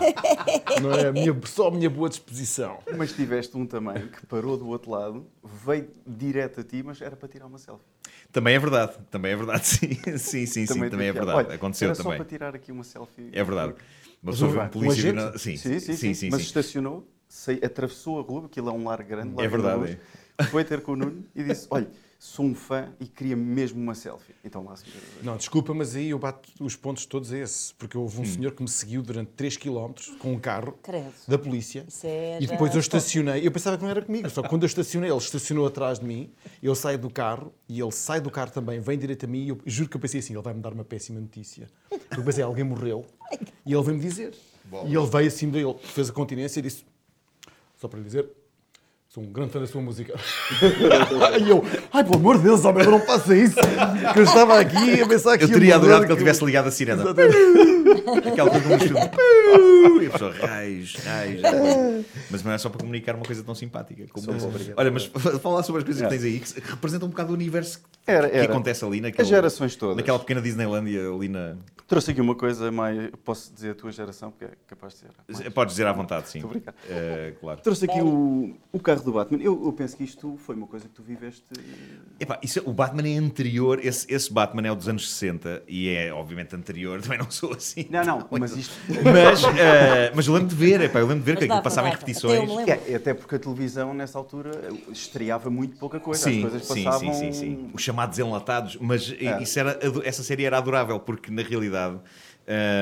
[0.80, 1.08] Não é?
[1.08, 2.78] A minha, só a minha boa disposição.
[2.96, 7.16] Mas tiveste um também que parou do outro lado, veio direto a ti, mas era
[7.16, 7.84] para tirar uma selfie.
[8.30, 11.46] Também é verdade, também é verdade, sim, sim, sim, sim, também, é verdade.
[11.46, 12.12] Olha, Aconteceu era também.
[12.12, 13.30] só para tirar aqui uma selfie.
[13.32, 13.72] É verdade.
[13.72, 13.78] Uma
[14.22, 15.12] Mas pessoa um- um um polícia.
[15.12, 16.14] na- Sim, Sim, sim, sim.
[16.14, 16.46] sim, Mas sim.
[16.46, 19.32] estacionou, sei- atravessou a rua, aquilo é um lar grande.
[19.32, 19.98] É Larga da verdade,
[20.38, 21.90] Luz, Foi ter com o Nuno e disse: Olha,
[22.24, 24.32] sou um fã e queria mesmo uma selfie.
[24.44, 24.84] Então lá se
[25.24, 27.74] Não, desculpa, mas aí eu bato os pontos todos a esse.
[27.74, 28.22] Porque houve Hum.
[28.22, 31.12] um senhor que me seguiu durante 3 km com um carro Credo.
[31.26, 31.84] da polícia.
[31.88, 33.44] Isso é E depois eu estacionei.
[33.44, 34.30] Eu pensava que não era comigo.
[34.30, 36.32] Só que quando eu estacionei, ele estacionou atrás de mim.
[36.62, 39.44] Eu saio do carro e ele sai do carro também, vem direito a mim.
[39.44, 41.68] E eu juro que eu pensei assim: ele vai-me dar uma péssima notícia.
[41.88, 43.04] Porque eu pensei: alguém morreu.
[43.66, 44.32] E ele veio-me dizer.
[44.86, 46.84] E ele veio assim, ele fez a continência e disse:
[47.80, 48.30] Só para lhe dizer.
[49.12, 50.14] Sou um grande fã da sua música.
[51.38, 53.56] e eu, ai, pelo amor de Deus, homem, não faça isso.
[54.14, 56.68] Que eu estava aqui a pensar que Eu ia teria adorado que ele tivesse ligado
[56.68, 57.04] a sirena.
[58.26, 59.00] Aquela coisa um filme.
[60.02, 61.42] E a pessoa, raios, raios.
[62.30, 64.04] Mas não é só para comunicar uma coisa tão simpática.
[64.12, 64.30] Como...
[64.30, 64.74] Obrigado.
[64.76, 65.06] Olha, mas
[65.40, 68.28] falar sobre as coisas que tens aí, que representam um bocado o universo que, Era,
[68.28, 68.52] que era.
[68.52, 69.96] acontece ali naquele, As gerações todas.
[69.96, 71.56] naquela pequena Disneylandia ali na.
[71.86, 73.10] Trouxe aqui uma coisa mais.
[73.24, 75.08] Posso dizer a tua geração, porque é capaz de ser.
[75.28, 75.54] mais.
[75.54, 76.40] Podes dizer à vontade, sim.
[76.40, 76.74] Muito obrigado.
[76.88, 77.60] Eh, claro.
[77.60, 79.42] Trouxe aqui o, o carro do Batman.
[79.42, 81.44] Eu, eu penso que isto foi uma coisa que tu viveste.
[82.18, 85.62] Epá, isso é- o Batman é anterior, esse, esse Batman é o dos anos 60
[85.68, 87.86] e é obviamente anterior, também não sou assim.
[87.90, 88.74] Não, não, mas isto.
[88.88, 91.62] Mas, eh, mas eu lembro de ver, epá, eu lembro de ver Mas que aquilo
[91.62, 92.50] passava em repetições.
[92.58, 92.92] Até.
[92.92, 94.52] É, até porque a televisão nessa altura
[94.92, 96.22] estreava muito pouca coisa.
[96.22, 97.12] Sim, As coisas sim, passavam.
[97.14, 97.70] sim, sim, sim.
[97.74, 99.42] Os chamados enlatados, mas É.
[99.42, 101.98] isso era, essa série era adorável, porque na realidade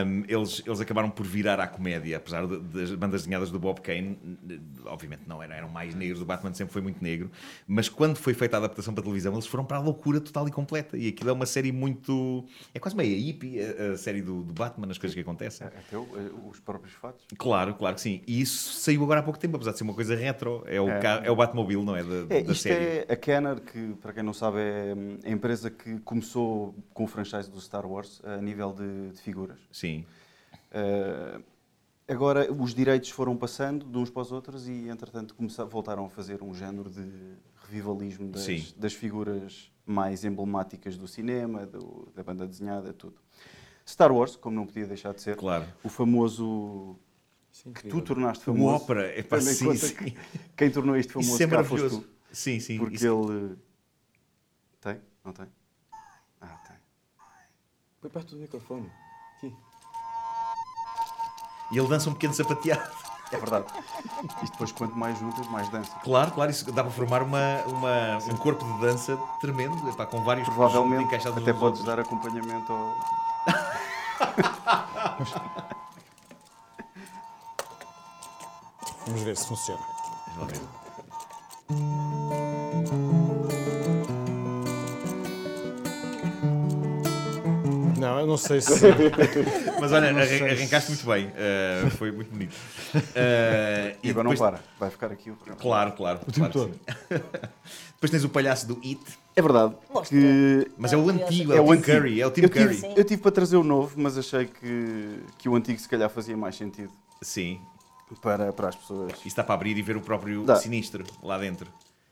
[0.07, 3.81] hum, eles, eles acabaram por virar à comédia, apesar de- das bandas desenhadas do Bob
[3.81, 4.19] Kane,
[4.87, 7.31] obviamente não eram, eram mais negros, o Batman sempre foi muito negro,
[7.67, 10.49] mas quando foi feita a adaptação para a televisão, eles foram para a loucura total
[10.49, 10.97] e completa.
[10.97, 12.45] E aquilo é uma série muito.
[12.75, 15.67] É quase meio hippie, a, a série do, do Batman, as coisas que acontecem.
[15.67, 17.25] Até o- eh, os próprios fatos.
[17.39, 18.23] Claro, claro que sim.
[18.27, 20.65] E isso saiu agora há pouco tempo, apesar de ser uma coisa retro.
[20.67, 21.01] É o, É.
[21.25, 22.03] é o Batmobile, não é?
[22.03, 22.85] Da, É, da série.
[22.85, 27.05] é a Kenner, que para quem não sabe é hum, a empresa que começou com
[27.05, 29.59] o franchise do Star Wars a nível de, de figuras.
[29.73, 30.05] Sim.
[30.73, 31.41] Eh,
[32.09, 36.11] agora os direitos foram passando de uns para os outros e entretanto começaram, voltaram a
[36.11, 37.09] fazer um género de
[37.67, 38.67] revivalismo das, Sim.
[38.77, 43.17] das figuras mais emblemáticas do cinema, do- da banda desenhada, tudo.
[43.87, 45.67] Star Wars, como não podia deixar de ser, Claro.
[45.83, 46.97] o famoso
[47.75, 48.85] que tu tornaste O famoso.
[48.85, 49.95] ópera, é em sim, conta sim.
[49.97, 50.17] que
[50.57, 52.01] Quem tornou este famoso Isso é maravilhoso.
[52.03, 52.09] tu.
[52.33, 52.79] Sim, sim.
[52.79, 53.57] Porque Isso- ele.
[54.81, 55.01] Tem?
[55.25, 55.47] Não tem?
[56.41, 56.77] Ah, tem.
[58.01, 58.89] Põe perto do microfone.
[59.43, 59.55] Aqui.
[61.73, 62.91] E ele dança um pequeno sapateado.
[63.33, 63.67] É verdade.
[64.43, 65.93] Isto depois, quanto mais juntas, mais dança.
[66.03, 70.23] Claro, claro, isso dá para formar uma, uma- um corpo de dança tremendo, epá, com
[70.25, 71.85] vários Provavelmente encaixados até podes outros.
[71.85, 72.97] dar acompanhamento ao.
[79.07, 79.81] Vamos ver se funciona.
[80.39, 80.61] Lá ver.
[88.01, 88.73] Não, eu não sei se.
[89.81, 92.55] Mas olha, arrancaste muito bem, eh, foi muito bonito.
[93.15, 94.61] Eh, E agora depois- não para.
[94.79, 95.61] Vai ficar aqui o programa.
[95.61, 96.21] Claro, claro.
[96.27, 96.81] O tempo claro sim.
[97.95, 99.01] depois tens o palhaço do It,
[99.37, 99.75] É verdade.
[99.93, 100.19] Mostra.
[100.19, 101.87] Que mas é o antigo, é, É o Tim antigo.
[101.87, 102.75] Curry, é o Tim eu, Curry.
[102.75, 106.11] tive, eu tive para trazer o novo, mas achei que, que o antigo se calhar
[106.11, 106.91] fazia mais sentido
[107.23, 107.61] Sim,
[108.21, 109.13] para, para as pessoas.
[109.13, 110.57] isso está para abrir e ver o próprio Dá.
[110.57, 111.69] sinistro lá dentro.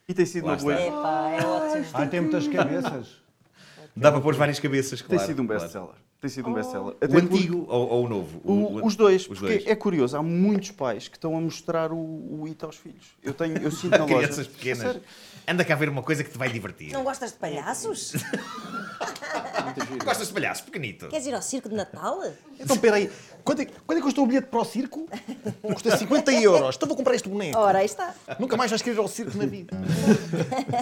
[0.09, 0.75] E tem sido Lá uma boa.
[0.75, 1.85] Epá, é ótimo.
[1.93, 3.09] Ah, tem muitas cabeças.
[4.01, 5.27] Dá para pôr várias cabeças, Tem claro.
[5.27, 5.61] sido um claro.
[5.63, 5.95] best-seller.
[6.21, 6.55] Tem sido um Oh.
[6.55, 6.87] best-seller.
[6.87, 8.41] O Até porque- antigo ou, ou o novo?
[8.45, 9.67] O- os dois, os porque dois.
[9.67, 13.07] é curioso, há muitos pais que estão a mostrar o, o IT aos filhos.
[13.23, 14.17] Eu tenho, eu sinto na loja.
[14.19, 14.79] Crianças pequenas.
[14.83, 15.03] sério.
[15.49, 16.93] Anda cá ver uma coisa que te vai divertir.
[16.93, 18.13] Não gostas de palhaços?
[20.05, 21.09] Gostas de palhaço, pequenito?
[21.09, 22.21] Queres ir ao circo de Natal?
[22.61, 23.11] Então, peraí.
[23.43, 25.09] Quando é, quando é que custou o bilhete para o circo?
[25.63, 26.77] Custa 50 euros.
[26.77, 27.59] Então vou comprar este boneco.
[27.59, 28.15] Ora, aí está.
[28.39, 29.75] Nunca mais vais querer ir ao circo na vida.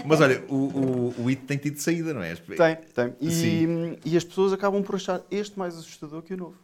[0.05, 2.35] Mas olha, o, o, o It tem tido saída, não é?
[2.35, 3.31] Tem, tem.
[3.31, 3.99] Sim.
[4.05, 6.57] E, e as pessoas acabam por achar este mais assustador que o novo.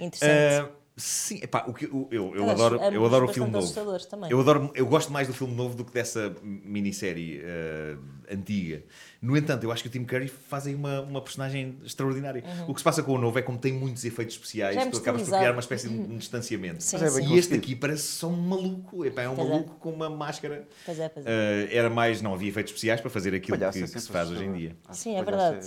[0.00, 0.66] Interessante.
[0.66, 3.72] Ah, Sim, epá, o que, o- eu, eu Aliás, adoro, eu adoro o filme novo.
[4.10, 4.30] também.
[4.30, 7.96] Eu, adoro, eu gosto mais do filme novo do que dessa minissérie eh,
[8.30, 8.82] antiga.
[9.20, 12.44] No entanto, eu acho que o Tim Curry faz aí uma, uma personagem extraordinária.
[12.68, 14.98] O que se passa com o novo é como tem muitos efeitos especiais, é tu
[14.98, 16.82] acabas por criar uma espécie de um distanciamento.
[16.82, 17.32] Sim, Mas é sim.
[17.34, 19.04] E este aqui parece só um maluco.
[19.06, 19.50] Epá, é um Pois é.
[19.50, 20.68] maluco com uma máscara.
[20.84, 21.30] Pois é, pois é.
[21.70, 24.30] Eh, era mais, não havia efeitos especiais para fazer aquilo que, é que se faz
[24.30, 24.76] hoje em dia.
[24.90, 25.66] Sim, é verdade.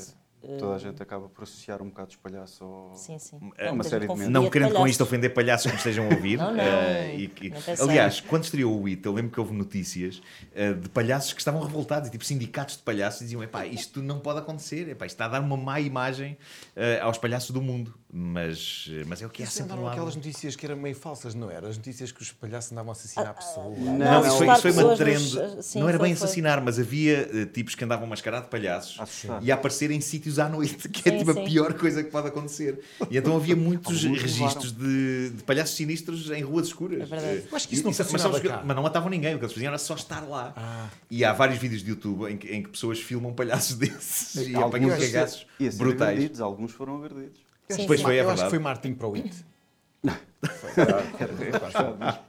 [0.59, 2.91] Toda a gente acaba por associar um bocado os palhaços ao...
[2.95, 3.39] Sim, sim.
[3.57, 6.37] É uma série de Não querendo com isto ofender palhaços que me estejam a ouvir.
[6.45, 6.59] Não, não.
[6.63, 10.21] eh, e que- Não tem aliás, quando estreou o IT, eu lembro que houve notícias
[10.53, 14.01] eh, de palhaços que estavam revoltados, e tipo sindicatos de palhaços, e diziam: epá, isto
[14.01, 16.37] não pode acontecer, epá, isto está a dar uma má imagem
[16.75, 17.93] eh, aos palhaços do mundo.
[18.17, 19.91] Mas, mas é o que é Isso sempre andaram lá.
[19.91, 21.67] aquelas notícias que eram meio falsas, não era?
[21.67, 23.77] As notícias que os palhaços andavam a assassinar pessoas.
[23.77, 25.33] Não, Não, isso foi, isso foi uma trend.
[25.35, 26.25] nos- sim, não era foi- bem foi.
[26.25, 29.43] assassinar, mas havia eh, tipos que andavam mascarados de palhaços A assustar.
[29.43, 31.41] e a aparecer em sítios à noite, que é Sim, tipo sim.
[31.41, 32.79] a pior coisa que pode acontecer.
[33.11, 37.01] E então havia muitos registros de, de palhaços sinistros em ruas escuras.
[37.01, 37.37] É verdade.
[37.39, 38.47] Eh, Eu acho que isso não mas que-.
[38.47, 40.89] Mas não matavam ninguém, o que eles faziam era só estar lá.
[41.11, 44.55] E há vários vídeos de YouTube em que, em que pessoas filmam palhaços desses e
[44.55, 46.11] Alguns apanham cagaços e brutais.
[46.11, 47.43] agredidos, alguns foram agredidos.
[47.69, 48.49] Sim, Pois foi, é eu acho que verdade.
[48.49, 49.45] foi marketing para o IT.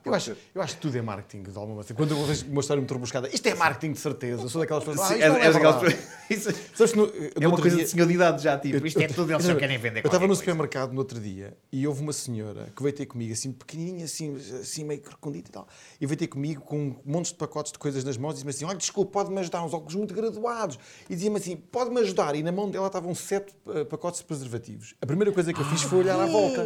[0.04, 1.94] Eu acho, eu acho que tudo é marketing de alguma maneira.
[1.94, 4.42] Quando eu vejo uma história muito rebuscada, isto é marketing de certeza.
[4.42, 5.10] Eu sou daquelas pessoas.
[5.10, 8.06] Ah, isto não é- é é daquelas no- no É uma coisa dia- de senhor
[8.06, 10.34] de idade já, tipo, isto é tudo, eles só Eu- querem vender Eu estava no
[10.34, 14.36] supermercado no outro dia e houve uma senhora que veio ter comigo, assim, pequenininha, assim,
[14.60, 15.66] assim meio recondita e tal,
[16.00, 18.64] e veio ter comigo com montes de pacotes de coisas nas mãos e disse-me assim:
[18.64, 20.78] Olha, desculpa, pode-me ajudar, uns óculos muito graduados.
[21.08, 22.34] E dizia-me assim: Pode-me ajudar.
[22.34, 24.94] E na mão dela estavam sete eh, pacotes de preservativos.
[25.00, 26.64] A primeira coisa que eu fiz foi olhar à volta.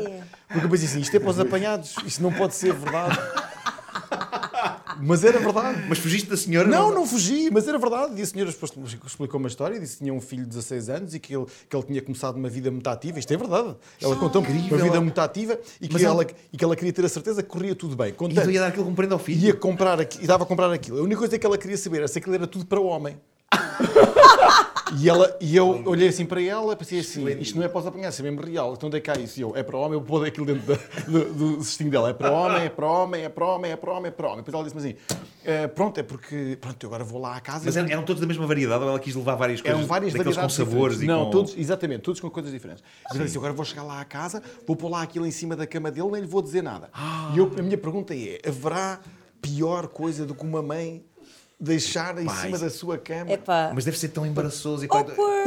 [0.49, 3.18] Porque eu pensei assim: Isto é para os apanhados, isto não pode ser verdade.
[5.03, 5.83] Mas era verdade.
[5.88, 6.68] Mas fugiste da senhora?
[6.68, 8.18] Não, não fugi, mas era verdade.
[8.18, 11.18] E a senhora explicou uma história, disse que tinha um filho de 16 anos e
[11.18, 13.18] que ele, que ele tinha começado uma vida muito ativa.
[13.18, 13.76] Isto é verdade.
[14.00, 17.05] Ela contou-me uma vida muito ativa e que, Mas ela- e que ela queria ter
[17.05, 18.11] a certeza que corria tudo bem.
[18.11, 19.40] E tu ia dar aquilo como prenda ao filho?
[19.46, 20.98] ia comprar aqui, e dava a comprar aquilo.
[20.98, 23.16] A única coisa que ela queria saber era se aquilo era tudo para o homem.
[24.98, 27.79] E, ela, e eu olhei assim para ela e pensei assim: isto não é para
[27.81, 28.74] os apanhar, isso é mesmo real.
[28.74, 29.38] Então dei cá isso.
[29.38, 30.76] E eu, é para homem, eu vou aquilo dentro
[31.07, 32.11] do, do cestinho dela.
[32.11, 34.37] É para homem, é para homem, é para homem, é para homem, é para homem.
[34.38, 34.96] Depois ela disse-me assim:
[35.44, 37.64] "Eh, pronto, é porque pronto, eu agora vou lá à casa.
[37.64, 40.42] Mas eram, todos da mesma variedade ou ela quis levar várias coisas eram várias variedades
[40.42, 41.31] com sabores e Não, com...
[41.31, 42.83] todos, exatamente, todos com coisas diferentes.
[43.09, 45.55] Mas eu disse, agora vou chegar lá à casa, vou pôr lá aquilo em cima
[45.55, 46.88] da cama dele, nem lhe vou dizer nada.
[46.92, 47.33] Ah.
[47.35, 49.00] E eu- a minha pergunta é, haverá
[49.40, 51.03] pior coisa do que uma mãe
[51.61, 53.33] deixar em cima da sua cama?
[53.33, 54.85] Epá, Mas deve ser tão embaraçoso.
[54.85, 55.44] E pá, eu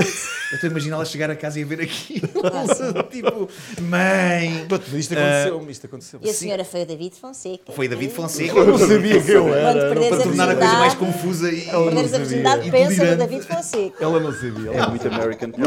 [0.54, 2.30] estou a imaginar ela chegar a casa e a ver aquilo.
[3.10, 3.50] tipo,
[3.82, 4.66] mãe.
[4.68, 7.72] Pronto, isto aconteceu-me, isto aconteceu E a senhora foi o David Fonseca.
[7.72, 8.58] Foi David Fonseca.
[8.58, 9.96] Eu não sabia que eu era.
[9.96, 11.68] Para tornar a coisa mais confusa e.
[11.68, 12.28] Ela não perderes a sabia.
[12.28, 13.18] virgindade, E pensa no.
[13.18, 14.04] David Fonseca.
[14.04, 14.72] Ela não sabia.
[14.72, 15.64] É muito American Pie.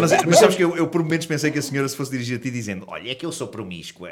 [0.00, 2.38] Mas, mas sabes que eu, eu por momentos pensei que a senhora se fosse dirigir
[2.38, 4.10] a ti dizendo Olha, é que eu sou promíscua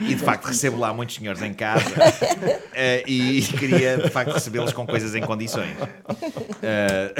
[0.00, 1.84] e, e de facto recebo lá muitos senhores em casa
[2.96, 5.76] eh, e queria de facto recebê-los com coisas em condições.
[6.62, 7.14] Eh,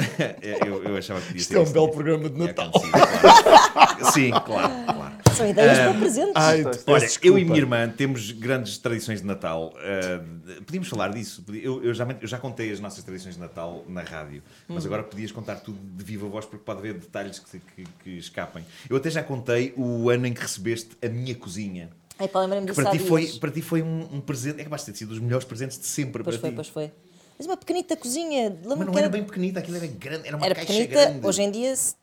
[0.65, 1.73] eu, eu achava que podia Isto ser é um isso.
[1.73, 2.71] belo programa de Natal.
[2.71, 4.11] claro.
[4.11, 5.15] Sim, claro, claro.
[5.35, 6.31] São ideias para presentes.
[6.35, 7.39] Ai, Olha, peço eu desculpa.
[7.39, 9.73] e minha irmã temos grandes tradições de Natal.
[9.75, 11.43] Uh, podíamos falar disso.
[11.49, 15.03] Eu, eu já, eu já contei as nossas tradições de Natal na rádio, mas agora
[15.03, 18.63] podias contar tudo de viva voz porque pode haver detalhes que, que, que escapem.
[18.89, 21.89] Eu até já contei o ano em que recebeste a minha cozinha.
[22.17, 24.63] Ai, pá, lembrei-me Que disso para ti, foi, para ti foi um, um presente, é
[24.63, 26.55] capaz de ter sido dos melhores presentes de sempre Pois para foi, ti.
[26.55, 26.91] pois foi.
[27.37, 28.57] Mas uma pequenita cozinha.
[28.65, 31.05] Mas não que era era, bem pequenita, aquilo era grande, era uma era caixa pequenita.
[31.05, 31.27] grande.
[31.27, 31.95] Hoje em dia, se-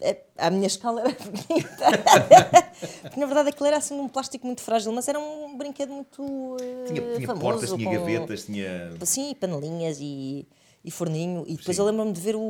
[0.00, 1.86] é, à minha escala, era pequenita.
[3.02, 6.56] Porque na verdade aquilo era assim um plástico muito frágil, mas era um brinquedo muito
[6.60, 7.44] eh, Tinha, tinha famoso.
[7.44, 8.92] portas, tinha gavetas, tinha.
[9.04, 10.48] Sim, panelinhas e,
[10.84, 11.44] e forninho.
[11.46, 12.40] E depois eu lembro-me de ver o,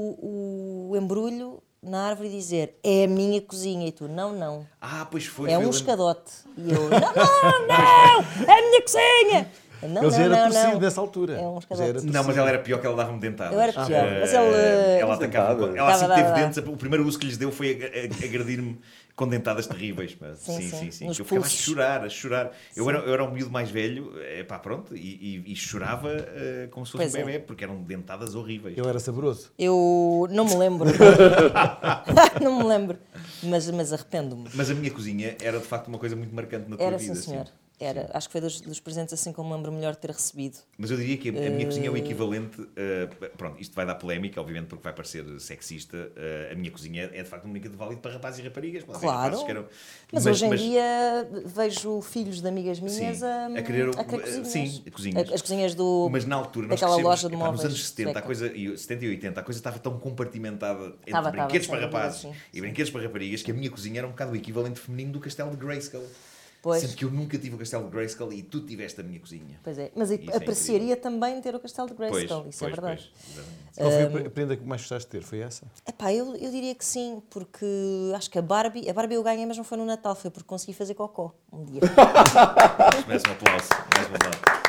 [0.91, 3.89] o embrulho na árvore e dizer é a minha cozinha.
[3.89, 4.67] E tu, não, não.
[4.81, 5.51] Ah, pois foi.
[5.51, 6.33] É foi, um lembro- escadote.
[6.57, 9.51] E eu, não, não, não, é a minha cozinha.
[9.83, 10.81] Não, já não, era não, torcido não.
[10.81, 11.35] nessa altura.
[11.35, 11.59] É um
[12.05, 13.53] Não, mas ela era pior que ela dava-me dentadas.
[13.53, 15.55] Eu era pior, Eh, mas ele- Ela atacava.
[15.55, 15.77] Dentadas.
[15.77, 17.73] Ela assim Dava, teve dava, dentes, o primeiro uso que lhes deu foi
[18.25, 18.79] agredir-me
[19.15, 20.15] com dentadas terríveis.
[20.15, 20.35] pá.
[20.35, 22.53] Sim, Sim, sim, sim, Eu ficava a chorar, a chorar.
[22.75, 25.01] Eu era, eu era um miúdo mais velho, é pá, pronto, e,
[25.47, 27.25] e- e chorava eh, como se fosse Pois um é.
[27.25, 28.77] bebê, porque eram dentadas horríveis.
[28.77, 29.53] Ele era saboroso.
[29.59, 30.89] Eu não me lembro.
[32.43, 32.99] não me lembro.
[33.43, 34.49] Mas, mas arrependo-me.
[34.55, 37.15] Mas a minha cozinha era de facto uma coisa muito marcante na tua Era vida.
[37.15, 37.43] sim, senhor.
[37.43, 37.53] assim.
[37.83, 40.59] Era, acho que foi dos, dos presentes assim me lembro melhor de ter recebido.
[40.79, 42.61] Mas eu diria que a, a minha cozinha é o equivalente.
[42.61, 42.69] uh,
[43.37, 45.97] pronto, isto vai dar polémica, obviamente, porque vai parecer sexista.
[45.97, 48.85] uh, a minha cozinha é de facto um brinquedo válido para rapazes e raparigas.
[48.85, 49.39] Claro.
[49.39, 49.67] que queiram-
[50.13, 54.49] Mas, hoje em dia vejo filhos de amigas minhas Sim, a, a querer- cozinhas.
[54.49, 55.33] sim, cozinhas.
[55.33, 56.09] As cozinhas do.
[56.11, 57.57] Mas na altura, nós daquela loja de móveis.
[57.57, 61.31] nos anos 70, a coisa, e 70 e 80, a coisa estava tão compartimentada entre
[61.31, 64.33] brinquedos para rapazes sim, e brinquedos para raparigas que a minha cozinha era um bocado
[64.33, 66.07] o equivalente feminino do castelo de Grayskull.
[66.63, 66.81] Pois.
[66.81, 69.59] Sendo que eu nunca tive o castelo de Grayskull e tu tiveste a minha cozinha.
[69.65, 72.69] Pois é, mas Isso é apreciaria também ter o castelo de Pois, Grayskull, isso é
[72.69, 73.13] pois, verdade.
[73.13, 73.47] pois,
[73.77, 74.11] exatamente.
[74.13, 75.27] Qual foi a prenda que mais gostaste de ter?
[75.27, 75.67] Foi essa?
[75.89, 77.67] Epá, eu, eu diria que sim, porque
[78.15, 80.47] acho que a Barbie, a Barbie eu ganhei, mas não foi no Natal, foi porque
[80.47, 81.81] consegui fazer cocó um dia.
[83.09, 83.69] Merece um aplauso.
[83.91, 84.63] merece um aplauso.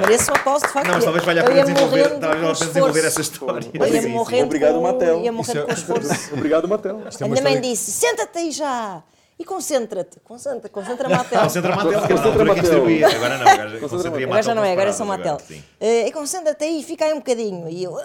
[0.00, 0.86] Mereço um aplauso, de facto.
[0.86, 3.70] Não, mas talvez valha a pena desenvolver, talvez com pena desenvolver essa história.
[3.74, 3.86] Eu
[4.32, 5.20] ia Obrigado, com, Mattel.
[5.20, 5.72] ia morrendo Isso é- com
[6.02, 6.34] esforço.
[6.34, 7.02] Obrigado, Matel.
[7.02, 9.02] É A minha mãe disse: senta-te aí já
[9.42, 10.20] e concentra-te.
[10.20, 11.40] Concentra, concentra, Matel.
[11.42, 12.62] Concentra Matel, que Concentra que Matel.
[12.62, 13.08] distribuía.
[13.08, 14.26] Agora não, agora Concentra Matel.
[14.28, 15.38] Agora já não é, agora é só Matel.
[15.80, 17.68] Eh, E concentra-te aí, fica aí um bocadinho.
[17.68, 18.04] E eu, "Ah,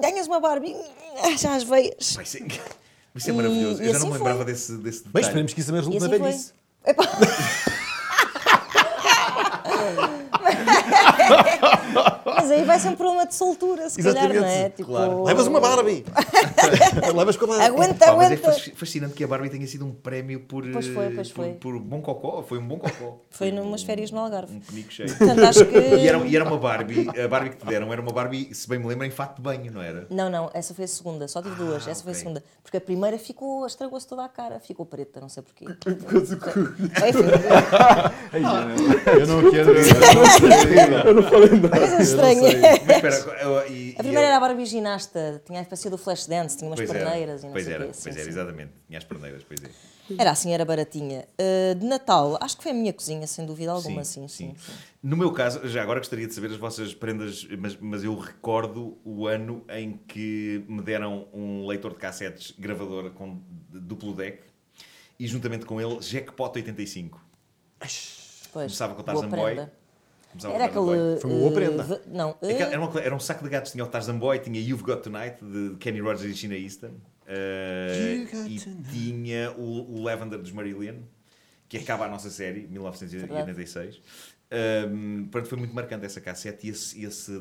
[0.00, 0.76] ganhas uma Barbie,
[1.22, 2.14] Ah, já as veias.
[2.14, 2.46] Vai ser-
[3.14, 3.82] Isso é maravilhoso.
[3.82, 4.26] E Eu já assim não me foi.
[4.28, 6.28] lembrava desse, desse Bem, esperemos que isso também resulte assim na foi.
[6.30, 6.52] velhice.
[12.46, 14.36] Mas aí vai ser um problema de soltura, se calhar, não é?
[14.36, 15.24] Exatamente, Tipo, claro.
[15.24, 16.04] Levas uma Barbie!
[17.14, 17.64] Levas com a Barbie.
[17.64, 18.52] Aguenta, Pá, mas é aguenta.
[18.52, 21.52] fasc- fascinante que a Barbie tenha sido um prémio por, Pois foi, pois por- foi.
[21.54, 22.44] por, bom cocó.
[22.44, 23.18] Foi um bom cocó.
[23.30, 24.54] Foi numas férias no Algarve.
[24.56, 25.08] Um penico cheio.
[25.16, 25.76] Portanto, acho que.
[25.76, 28.68] E era, e era uma Barbie, a Barbie que te deram era uma Barbie, se
[28.68, 30.06] bem me lembro, em fato de banho, não era?
[30.08, 32.44] Não, não, essa foi a segunda, só tive duas, essa foi a segunda.
[32.62, 35.64] Porque a primeira ficou, estragou-se toda a cara, ficou preta, não sei porquê.
[37.06, 37.24] Enfim,
[39.20, 39.72] Eu não quero.
[41.70, 42.35] coisa estranha.
[42.42, 45.98] Mas espera, eu- e- A primeira eu- era a Barbie ginasta, tinha a parecia do
[45.98, 47.92] Flashdance, tinha umas Pois era, perneiras e não pois sei era, quê.
[47.94, 48.30] Sim, pois era, sim.
[48.30, 48.72] exatamente.
[48.86, 49.70] Tinha as perneiras, pois é.
[50.18, 51.26] Era assim, era baratinha.
[51.40, 54.54] Uh, de Natal, acho que foi a minha cozinha, sem dúvida alguma, sim, sim.
[54.56, 54.72] sim.
[55.02, 58.96] No meu caso, já agora gostaria de saber as vossas prendas, mas, mas eu recordo
[59.04, 64.44] o ano em que me deram um leitor de cassetes gravador com duplo deck
[65.18, 67.20] e juntamente com ele Jackpot 85.
[67.80, 69.54] Pois, Começava com o Tarzan Boy.
[69.54, 69.72] prenda.
[70.44, 71.20] Era aquele.
[71.20, 71.82] Foi uma boa uh, prenda.
[71.82, 74.38] v- Não, uh, Aquela- Era, uma- era um saco de gatos, tinha o Tarzan Boy,
[74.38, 76.90] tinha You've Got Tonight, de Kenny Rogers e Sheena Easton.
[77.28, 78.90] eh, Got e Tonight.
[78.92, 80.96] tinha o, o Lavender dos Marillion,
[81.68, 84.00] que acaba a nossa série, 1986.
[84.48, 87.32] Um, portanto, foi muito marcante essa cassete e esse, esse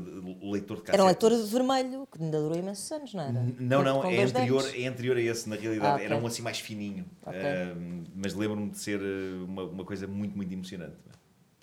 [0.41, 0.95] leitor de cassete.
[0.95, 3.31] era um leitor vermelho, que ainda durou imensos anos, não era?
[3.59, 5.91] Não, não, Com é anterior, é anterior a esse, na realidade.
[5.91, 6.05] Ah, ok.
[6.07, 7.05] Era um assim mais fininho.
[7.23, 7.39] Ok.
[7.77, 10.95] Um, mas lembro-me de ser uh, uma, uma coisa muito, muito emocionante.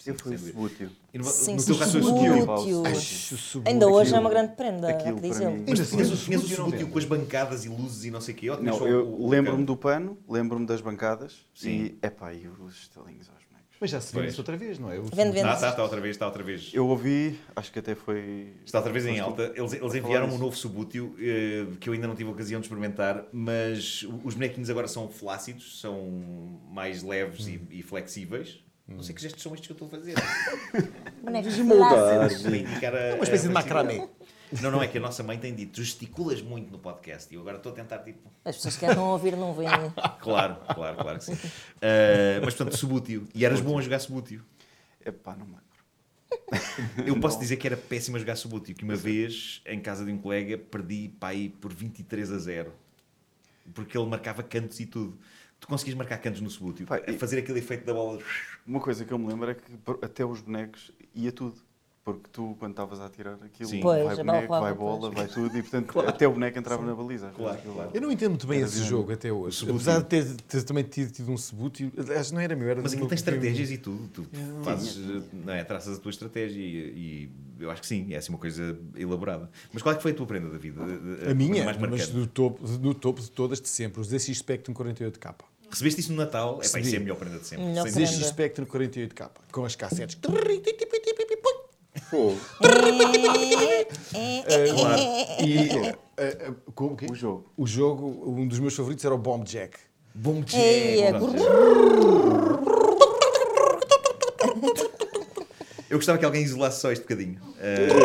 [0.06, 0.38] Eu dúvida.
[0.38, 0.88] subútil.
[1.12, 2.82] E no, Sim, no teu caso foi subútil.
[3.66, 5.52] Ainda hoje é uma grande prenda, aquilo dizê-lo.
[5.52, 8.36] mim- Mas tinhas, assim, o- Subútil com as bancadas e luzes e não sei o
[8.36, 8.46] quê.
[8.60, 11.96] Não, eu lembro-me do pano, lembro-me das bancadas Sim.
[12.02, 13.42] e, epá, e os estalinhos aos.
[13.80, 14.96] Mas já se vende isso outra vez, não é?
[14.98, 15.38] Eu- Vende, vende.
[15.40, 16.70] Está, está outra vez, está outra vez.
[16.72, 18.52] Eu ouvi, acho que até foi...
[18.64, 19.52] Está outra vez em alta.
[19.56, 22.66] Eles, eles enviaram um novo subútil eh, que eu ainda não tive a ocasião de
[22.66, 25.98] experimentar, mas os bonequinhos agora são flácidos, são
[26.70, 28.62] mais leves e, e flexíveis.
[28.86, 30.14] Não sei que gestos são estes que eu estou a fazer.
[31.22, 31.62] Bonecos a-
[33.14, 34.08] Uma espécie de macramé.
[34.60, 37.40] Não, não, é que a nossa mãe tem dito, gesticulas muito no podcast e eu
[37.40, 39.70] agora estou a tentar, tipo, As pessoas que não ouvir não veem.
[40.20, 41.38] claro, claro, claro que sim.
[41.80, 43.26] Eh, mas portanto, subútil.
[43.34, 44.42] E eras bom a jogar subútil.
[45.04, 47.06] Epá, não me lembro.
[47.06, 50.12] Eu posso dizer que era péssimo a jogar subútil, que uma vez, em casa de
[50.12, 52.72] um colega, perdi aí por 23 a 0.
[53.72, 55.18] Porque ele marcava cantos e tudo.
[55.62, 56.48] Tu conseguias marcar cantos no
[56.90, 58.18] a e- fazer aquele efeito da bola.
[58.66, 59.62] Uma coisa que eu me lembro é que
[60.02, 61.54] até os bonecos ia tudo.
[62.04, 63.78] Porque tu, quando estavas a atirar aquilo, Sim.
[63.80, 65.14] Pois, vai a bola boneco, voava, vai bola, pois.
[65.14, 67.30] vai tudo, e portanto até o boneco entrava na baliza.
[67.30, 67.90] Claro, claro.
[67.94, 69.58] Eu não entendo muito bem Era esse jogo até hoje.
[69.58, 69.76] Subútil.
[69.76, 72.68] Apesar de ter, ter também tido, tido um subútil, acho que não era meu.
[72.68, 74.08] Era Mas aquilo tem estratégias e tudo.
[74.08, 74.26] Tu
[74.64, 74.98] fazes,
[75.32, 78.38] não é, traças a tua estratégia e, e eu acho que sim, é assim uma
[78.38, 79.48] coisa elaborada.
[79.72, 80.80] Mas qual é que foi a tua prenda da vida?
[81.30, 82.10] A minha, mais mas marcante?
[82.10, 85.36] do topo, do topo de todas de sempre, os ZX Spectrum 48K.
[85.72, 86.60] Recebeste isso no Natal?
[86.62, 87.64] É pá, isso é a melhor prenda de sempre.
[87.64, 88.10] Melhor Sem prenda.
[88.12, 90.18] ZX Spectrum 48K, com as cassetes.
[92.10, 92.36] Fogo.
[95.40, 95.94] E
[96.74, 97.06] como que?
[97.10, 97.50] O jogo.
[97.56, 99.78] O jogo, um dos meus favoritos era o Bomb Jack.
[100.14, 100.60] Bom dia.
[100.60, 101.38] Ei, é Bom brrr.
[101.38, 101.48] dia.
[105.88, 107.40] Eu gostava que alguém isolasse só este bocadinho.
[107.60, 107.88] Eh,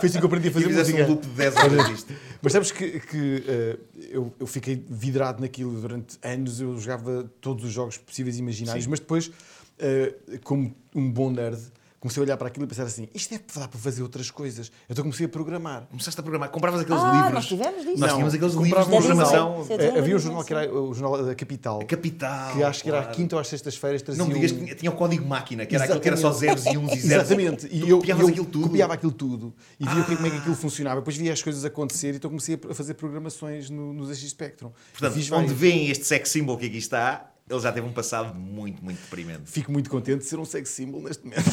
[0.00, 1.04] Foi assim que eu aprendi a e fazer música.
[1.04, 2.12] um loop de 10 horas disto.
[2.40, 3.76] Mas sabes que, que, eh,
[4.10, 8.84] eu, eu fiquei vidrado naquilo durante anos, eu jogava todos os jogos possíveis e imaginários,
[8.84, 8.90] Sim.
[8.90, 9.30] mas depois,
[9.78, 11.60] eh, como um bom nerd,
[12.00, 14.72] comecei a olhar para aquilo e pensar assim: isto deve dar para fazer outras coisas.
[14.88, 15.86] Então comecei a programar.
[15.90, 17.32] Começaste a programar, compravas aqueles Ah, livros.
[17.34, 17.98] nós tivemos disso.
[18.00, 19.64] Nós tínhamos aqueles livros de programação.
[19.66, 21.80] Sim, Eh, havia um jornal que era o jornal da Capital.
[21.80, 22.52] A Capital.
[22.54, 23.16] Que acho que era à claro.
[23.16, 25.66] quinta ou às sextas-feiras trazia Não me digas que um- tinha, tinha o código máquina,
[25.66, 27.30] que era aquilo que era só zeros e uns e zeros.
[27.30, 27.66] Exatamente.
[27.68, 28.66] Tu E eu, eu aquilo tudo.
[28.66, 31.00] copiava aquilo tudo e via como é que aquilo funcionava.
[31.00, 34.70] Depois via as coisas acontecer e então comecei a fazer programações no, no ZX Spectrum.
[34.98, 38.82] Portanto, onde veem este sex symbol que aqui está, ele já teve um passado muito,
[38.82, 39.42] muito deprimente.
[39.46, 41.44] Fico muito contente de ser um sex symbol neste momento.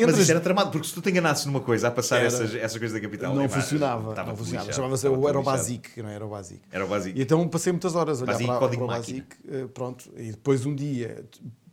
[0.00, 2.26] Mas as- era tramado, porque se tu te enganasses numa coisa a passar Era.
[2.28, 4.14] essas, essas coisas da capital, não funcionava.
[4.24, 4.72] Não funcionava.
[4.72, 5.56] Chamava-se o tudo era o lixado.
[5.58, 6.60] Basic, não era o Basic.
[6.70, 7.18] Era o básico.
[7.18, 8.86] E então passei muitas horas a olhar Basic, para, para o.
[8.86, 11.24] Basic, eh, pronto, e depois um dia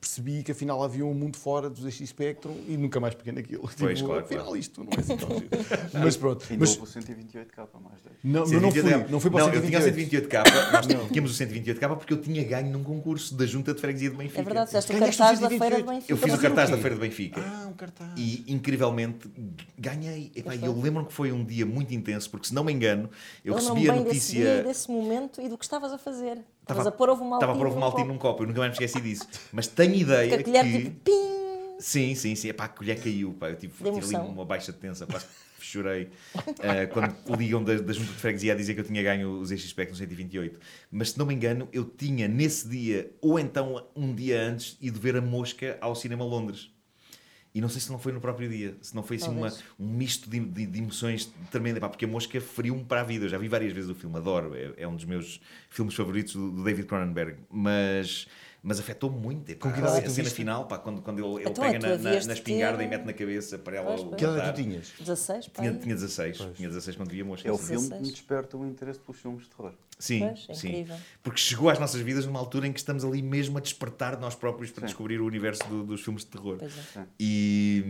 [0.06, 3.68] percebi que afinal havia um mundo fora do ZX Spectrum e nunca mais peguei naquilo.
[3.78, 4.60] Pois, tipo, claro, afinal claro.
[4.60, 5.50] isto não é assim tão giro.
[5.94, 6.46] Mas pronto.
[6.50, 8.16] Ainda Mas houve o 128k, mais 10.
[8.24, 9.10] não, mas não, fui, 128K.
[9.10, 10.30] não fui para o Não, eu tinha o 128.
[10.30, 14.12] 128K, nós tínhamos o 128K porque eu tinha ganho num concurso da Junta de Freguesia
[14.12, 14.42] de Benfica.
[14.42, 15.86] É verdade, fizeste o cartaz da Feira de 128.
[15.90, 16.14] Benfica.
[16.14, 16.78] Eu fiz o cartaz da?
[16.78, 17.42] Feira de Benfica.
[17.42, 18.12] Ah, um cartaz.
[18.16, 19.30] E incrivelmente
[19.78, 20.32] ganhei.
[20.36, 23.10] Epá, e eu lembro-me que foi um dia muito intenso, porque se não me engano,
[23.44, 24.64] eu lembro-me recebi a bem desse dia, notícia.
[24.64, 26.38] desse momento e do que estavas a fazer.
[26.66, 27.36] Estava a pôr ovo maltinho.
[27.38, 28.14] Estava a pôr ovo maltinho copo.
[28.14, 29.28] num copo, eu nunca mais me esqueci disso.
[29.52, 30.72] Mas tenho Com ideia a colher que.
[30.72, 31.36] tipo pim.
[31.80, 32.50] Sim, sim, sim.
[32.50, 33.34] Epá, a colher caiu.
[33.34, 33.50] Pá.
[33.50, 35.26] Eu tive, De tive ali uma baixa tensa, quase
[35.60, 36.10] que chorei.
[36.36, 39.50] Ah, quando ligam da, da Junta de Freguesia a dizer que eu tinha ganho os
[39.50, 40.60] ZX Spectrum 128.
[40.92, 45.00] Mas se não me engano, eu tinha nesse dia, ou então um dia antes, ido
[45.00, 46.72] ver a Mosca ao Cinema Londres.
[47.56, 49.48] E não sei se não foi no próprio dia, se não foi assim uma,
[49.80, 53.26] um misto de, de- de emoções tremendo, Epá, porque a Mosca feriu-me para a vida.
[53.26, 55.40] Eu já vi várias vezes o filme, adoro, é, é um dos meus
[55.70, 58.28] filmes favoritos do, do David Cronenberg, mas,
[58.66, 59.50] mas afetou-me muito.
[59.50, 60.36] Epá, Com que idade é a que tu cena viste?
[60.36, 62.88] final, pá, quando, quando ele, ele Então, pega na, na, na de espingarda ter- e
[62.88, 64.16] mete na cabeça para ela Pois, pois.
[64.16, 64.92] Que idade tu tinhas?
[65.00, 65.62] 16, pá.
[65.62, 67.48] Tinha, tinha 16, tinha 16 quando vi a Mosca.
[67.48, 68.02] É o filme que 16.
[68.02, 69.72] me desperta o interesse pelos filmes de terror.
[69.98, 70.68] Sim, Pois, é sim.
[70.70, 70.96] incrível.
[71.24, 74.36] Porque chegou às nossas vidas numa altura em que estamos ali mesmo a despertar nós
[74.36, 74.88] próprios para Sim.
[74.88, 76.58] descobrir o universo do- dos filmes de terror.
[76.58, 77.04] Pois é.
[77.18, 77.84] E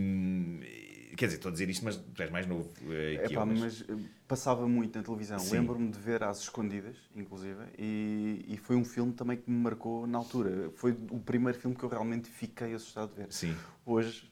[1.16, 3.46] quer dizer, estou a dizer isto, mas tu és mais novo É que pá, eu.
[3.46, 3.94] mas- mas eh,
[4.28, 5.38] passava muito na televisão.
[5.38, 5.52] Sim.
[5.52, 10.06] Lembro-me de ver às escondidas, inclusive, e, e foi um filme também que me marcou
[10.06, 10.70] na altura.
[10.76, 13.26] Foi o primeiro filme que eu realmente fiquei assustado de ver.
[13.30, 13.54] Sim.
[13.84, 14.30] Hoje,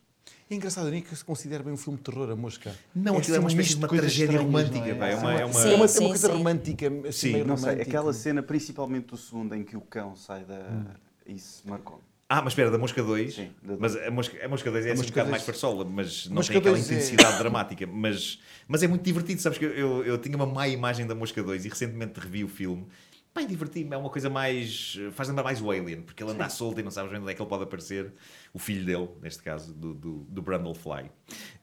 [0.51, 2.75] É engraçado, nem que se considera bem um filme de terror, a mosca.
[2.95, 5.41] Não, aquilo é uma assim espécie de uma tragédia romântica, pá, é uma- é uma-
[5.41, 6.33] É uma, Sim, é uma sim, coisa sim.
[6.33, 7.33] romântica, assim, Sim.
[7.33, 7.91] meio não sei, romântica.
[7.91, 10.97] aquela cena, principalmente do segundo, em que o cão sai da.
[11.27, 12.03] Isso marcou-me.
[12.29, 13.35] Ah, mas espera, da Mosca 2.
[13.35, 15.85] Sim, da- Mas a Mosca, a Mosca 2 é assim um bocado 2 mais farsola,
[15.85, 17.87] mas não tem aquela 2 é- intensidade dramática.
[17.87, 21.15] Mas, mas é muito divertido, sabes que eu, eu, eu tinha uma má imagem da
[21.15, 22.87] Mosca 2 e recentemente revi o filme.
[23.35, 24.97] Pá, e diverti-me, é uma coisa mais.
[25.11, 27.33] faz lembrar mais o Alien, porque ele anda à solta e não sabes bem onde
[27.33, 28.13] é que ele pode aparecer.
[28.53, 31.11] O filho dele, neste caso, do, do, do Brundlefly.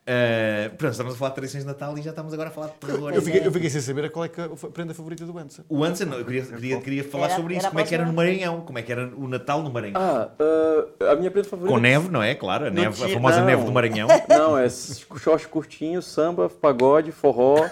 [0.02, 2.66] Uh, pronto, estamos a falar de tradições de Natal e já estamos agora a falar
[2.66, 3.10] de terror.
[3.14, 5.62] Eu fiquei, eu fiquei sem saber qual é que a prenda favorita do Anson.
[5.66, 8.12] O Anson, eu queria, queria, queria falar Era- sobre isso, como é que era no.
[8.12, 9.98] Maranhão, como é que era o Natal no Maranhão.
[9.98, 11.74] Ah, ah, a minha prenda favorita.
[11.74, 12.34] Com neve, não é?
[12.34, 13.46] Claro, a, neve, a famosa não.
[13.46, 14.08] neve do Maranhão.
[14.28, 17.66] Não, é short curtinho, samba, pagode, forró.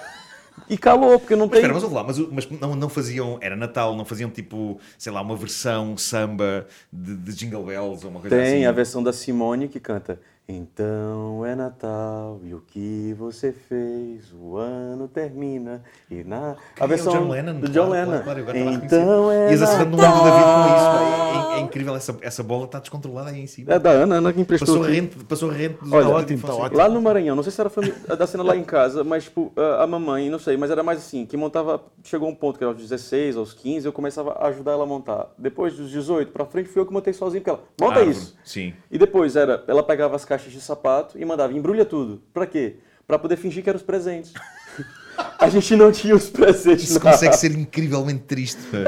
[0.71, 1.59] E calor, porque não tem.
[1.59, 5.21] espera, mas lá, mas, mas não, não faziam, era Natal, não faziam tipo, sei lá,
[5.21, 8.53] uma versão samba de, de Jingle Bells ou uma coisa assim?
[8.53, 14.33] Tem a versão da Simone que canta Então é Natal e o que você fez
[14.33, 18.11] o ano termina e na é a o versão John Lennon, do claro, John claro,
[18.11, 18.85] Lennon claro, a reconhecer.
[18.97, 20.87] então é acertando no Natal mundo da vida com isso.
[20.91, 21.55] pá.
[21.55, 23.73] É, é incrível, essa, essa bola está descontrolada aí em cima.
[23.75, 26.55] é da Ana Ana que emprestou Passou a rente, passou a rente Olha, ótimo, tá
[26.55, 26.79] ótimo.
[26.79, 29.53] Lá no Maranhão, não sei se era família, da cena lá em casa, mas tipo,
[29.57, 32.65] a a mamãe, não sei, mas era mais assim, que montava, chegou um ponto que
[32.65, 35.29] era aos 16, aos 15, eu começava a ajudar ela a montar.
[35.39, 38.37] Depois dos 18 pra frente, fui eu que montei sozinho, porque ela, monta Árvore, isso.
[38.45, 38.75] Sim.
[38.91, 42.23] E depois era, ela pegava as caixas de sapato e mandava, embrulha tudo.
[42.33, 42.77] Pra quê?
[43.07, 44.33] Pra poder fingir que eram os presentes.
[45.39, 48.61] a gente não tinha os presentes Isso consegue ser incrivelmente triste.
[48.71, 48.79] pá.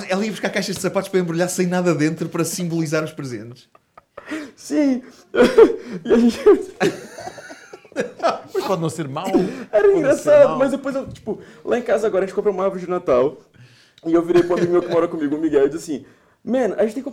[0.08, 3.68] Ela ia buscar caixas de sapatos para embrulhar sem nada dentro para simbolizar os presentes.
[4.56, 5.02] Sim.
[6.04, 6.40] e a gente...
[8.54, 9.26] Mas pode não ser mau.
[9.70, 12.64] Era pode engraçado, mas depois eu, tipo, lá em casa agora a gente comprou uma
[12.64, 13.36] árvore de Natal.
[14.06, 16.06] E eu virei pro amigo meu que mora comigo, o Miguel, e disse assim:
[16.44, 17.12] Man, a gente tem que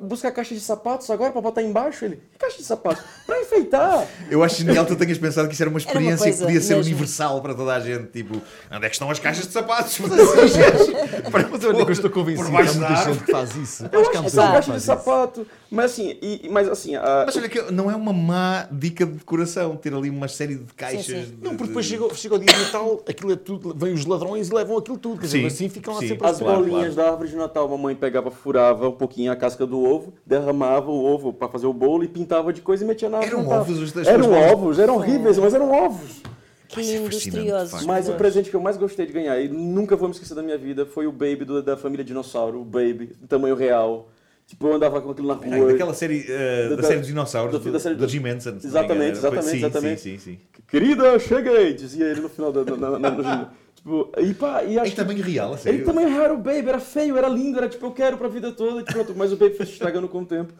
[0.00, 2.04] buscar caixa de sapatos agora pra botar embaixo.
[2.04, 3.00] Ele, que caixa de sapatos?
[3.24, 4.04] Pra enfeitar.
[4.28, 6.38] Eu acho genial que tu tenhas pensado que isso era uma Era uma experiência que
[6.44, 6.90] podia ser mesmo.
[6.90, 8.08] universal para toda a gente.
[8.08, 9.96] Tipo, onde é que estão as caixas de sapatos?
[10.02, 10.92] Mas assim,
[11.30, 13.88] para Mas olha eu estou por convencido que há muita gente que faz isso.
[13.92, 14.86] Eu acho que há muita são gente caixa de isso.
[14.86, 15.46] sapato.
[15.70, 19.12] Mas assim, e, mas assim, a- Mas olha que não é uma má dica de
[19.12, 21.04] decoração ter ali uma série de caixas.
[21.06, 21.22] sim.
[21.24, 23.92] de- Não, porque depois de- chega, chega o dia de Natal, aquilo é tudo, vem
[23.92, 25.20] os ladrões e levam aquilo tudo.
[25.20, 26.08] Quer dizer, Sim, assim ficam lá sim.
[26.08, 29.30] sempre as as claro, bolinhas da árvore de Natal, a mamãe pegava, furava um pouquinho
[29.30, 32.84] a casca do ovo, derramava o ovo pra fazer o bolo e pintava de coisa
[32.84, 33.22] e metia na.
[33.22, 33.60] Eram Natal.
[33.60, 36.22] ovos os das Eram ovos, eram horríveis, mas eram ovos.
[36.68, 37.86] Que é facto.
[37.86, 40.42] Mas o presente que eu mais gostei de ganhar, e nunca vou me esquecer da
[40.42, 44.08] minha vida, foi o Baby do- da família Dinossauro, o Baby, tamanho real.
[44.46, 45.72] Tipo, eu andava com aquilo na Ai, rua.
[45.72, 48.56] daquela série, uh, da, Da- série dos dinossauros, do, da série do do- Jim Henson.
[48.62, 49.10] Exatamente, engano.
[49.18, 50.00] Exatamente, sim, exatamente.
[50.00, 50.38] Sim, sim, sim.
[50.68, 51.72] Querida, cheguei!
[51.74, 52.64] Dizia ele no final da.
[52.64, 53.50] na- na- na-
[53.86, 55.78] tipo, e pá, e acho Em que- tamanho real, a sério.
[55.78, 58.50] Ele também era o Baby, era feio, era lindo, era tipo, eu quero pra vida
[58.52, 59.14] toda, e pronto.
[59.16, 60.52] Mas o Baby foi se estragando com o tempo.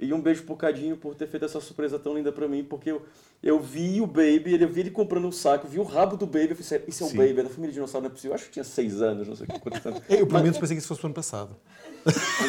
[0.00, 2.92] E um beijo pro Cadinho por ter feito essa surpresa tão linda pra mim, porque
[2.92, 3.02] eu,
[3.42, 6.24] eu vi o Baby, ele- eu vi ele comprando um saco, vi o rabo do
[6.24, 7.16] Baby, eu falei, isso é o Sim.
[7.16, 8.30] Baby, é da família dinossauro, não é possível.
[8.30, 10.00] Eu acho que tinha seis anos, não sei quantos anos.
[10.08, 11.56] Eu, pelo menos, pensei que isso fosse o ano passado.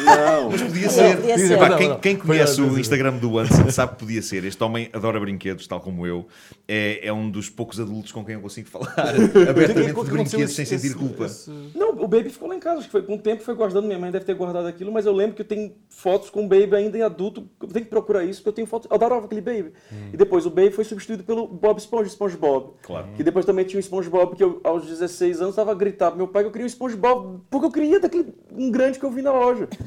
[0.04, 1.16] Não, Podia ser.
[1.16, 1.52] podia ser.
[1.54, 1.98] Epá, Não, quem, não.
[2.00, 4.44] quem conhece o mas- Instagram do Anson sabe que podia ser.
[4.44, 6.26] Este homem adora brinquedos, tal como eu.
[6.66, 8.94] É, é um dos poucos adultos com quem eu consigo falar
[9.48, 11.26] abertamente de brinquedos sem sentir culpa.
[11.74, 13.86] Não, o Baby ficou lá em casa, acho que foi com o tempo foi guardando,
[13.86, 16.48] minha mãe deve ter guardado aquilo, mas eu lembro que eu tenho fotos com o
[16.48, 19.26] Baby ainda em adulto, eu tenho que procurar isso, porque eu tenho fotos, eu adorava
[19.26, 19.72] aquele Baby.
[20.12, 22.72] E depois o Baby foi substituído pelo Bob Esponja, SpongeBob.
[22.82, 23.08] Claro.
[23.16, 26.18] Que depois também tinha o SpongeBob, que eu, aos 16 anos, estava a gritar pro
[26.18, 29.10] meu pai que eu queria o SpongeBob, porque eu queria daquele um grande que eu
[29.10, 29.32] vi na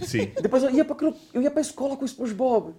[0.06, 0.32] Sim.
[0.42, 2.74] Depois eu ia pra, aquilo- eu ia pra escola com o SpongeBob.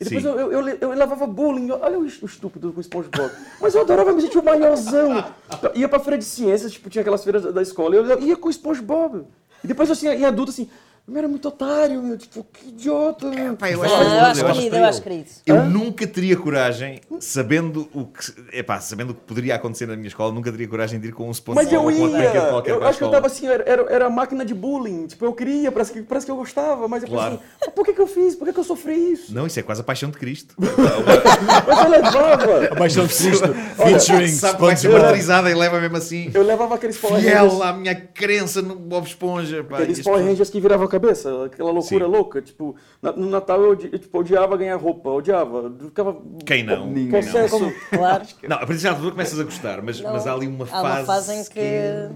[0.00, 1.70] E depois eu, eu, eu, eu levava bullying.
[1.72, 3.30] Olha o, estúpido com o SpongeBob.
[3.60, 5.24] Mas eu adorava me sentir o maiorzão.
[5.74, 7.96] Ia pra feira de ciências, tipo, tinha aquelas feiras da- escola.
[7.96, 9.24] e Eu ia com o SpongeBob.
[9.64, 10.68] E depois, assim, em adulto, assim,
[11.08, 12.16] eu era muito otário, meu.
[12.18, 13.56] Tipo, que idiota, meu.
[13.56, 15.24] Pá, eu Ah, acho eu acho eu acho querido, eu acho querido.
[15.46, 20.08] Eu nunca teria coragem, sabendo o que, epá, sabendo o que poderia acontecer na minha
[20.08, 21.98] escola, nunca teria coragem de ir com um sponsor Mas eu ia.
[21.98, 23.12] Eu a acho que eu escola.
[23.12, 25.06] tava assim, era, era, a máquina de bullying.
[25.06, 26.86] Tipo, eu queria, parece que, parece que eu gostava.
[26.88, 27.38] Mas eu Claro.
[27.38, 28.34] pensei, assim, por que, que eu fiz?
[28.34, 29.34] Por que, que eu sofri isso?
[29.34, 30.54] Não, isso é quase a paixão de Cristo.
[30.58, 32.76] Mas eu levava.
[32.76, 36.30] Paixão de Cristo, featuring Sabe vai ser martirizada e leva mesmo assim.
[36.34, 37.62] Eu levava aqueles Power Fiel Rangers.
[37.62, 39.64] à minha crença no Bob Esponja.
[39.64, 42.10] Pá, Aqueles Power Rangers que viravam a cabeça, aquela loucura Sim.
[42.10, 42.42] louca.
[42.42, 45.72] Tipo, na- no Natal eu, eu, tipo, odiava ganhar roupa, odiava.
[45.80, 46.16] Eu Ficava.
[46.44, 46.86] Quem não?
[46.86, 47.48] Ninguém não.
[47.48, 48.24] como- Claro.
[48.48, 50.90] Não, a partir de altura começas a gostar, mas, mas há ali uma Há uma
[51.04, 51.06] fase.
[51.06, 51.60] fase em que.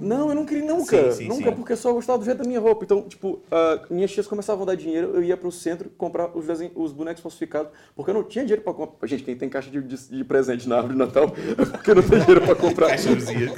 [0.01, 1.12] Não, eu não queria nunca.
[1.12, 1.57] Sim, sim, nunca, sim.
[1.57, 2.85] porque eu só gostava do jeito da minha roupa.
[2.85, 6.47] Então, tipo, ah, minhas tias começavam a dar dinheiro, eu ia pro centro comprar os,
[6.47, 9.07] desenhos, os bonecos falsificados, porque eu não tinha dinheiro pra comprar.
[9.07, 11.28] Gente, quem tem caixa de, de- de presente na árvore de Natal,
[11.72, 12.89] porque não tem dinheiro pra comprar.
[12.89, 13.53] Caixa vazia.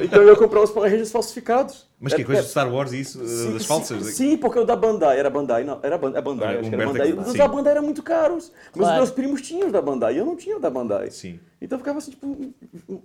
[0.00, 1.88] Então eu ia comprar os Power Rangers falsificados.
[2.02, 3.18] Mas que Era- coisa de Star Wars e isso?
[3.26, 4.06] Sim, das sim, falsas?
[4.14, 6.74] Sim, porque o da Bandai era Bandai, não, era Bandai, é Bandai, Ah, acho que
[6.74, 7.10] era Bandai.
[7.10, 8.92] é Os da Bandai eram muito caros, mas Claro.
[8.92, 11.10] os meus primos tinham os da Bandai, e eu não tinha da Bandai.
[11.10, 11.40] Sim.
[11.60, 12.54] Então eu ficava assim, tipo,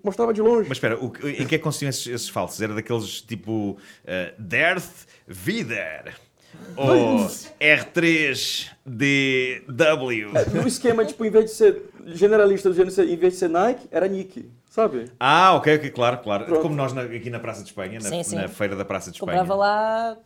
[0.03, 0.69] mostrava de longe.
[0.69, 2.61] Mas espera, o que- em que é que consistiam esses, esses falsos?
[2.61, 3.77] Era daqueles tipo uh,
[4.39, 6.13] Darth Vader
[6.77, 7.27] ou
[7.59, 10.31] R3DW?
[10.53, 13.87] No esquema, tipo, em vez de ser generalista, do gênero, em vez de ser Nike,
[13.91, 15.05] era Nike, sabe?
[15.19, 16.45] Ah, ok, ok, claro, claro.
[16.45, 16.61] Pronto.
[16.61, 18.35] Como nós na- aqui na Praça de Espanha, na, Sim, sim.
[18.35, 19.39] na feira da Praça de Espanha.
[19.39, 20.17] Comprava lá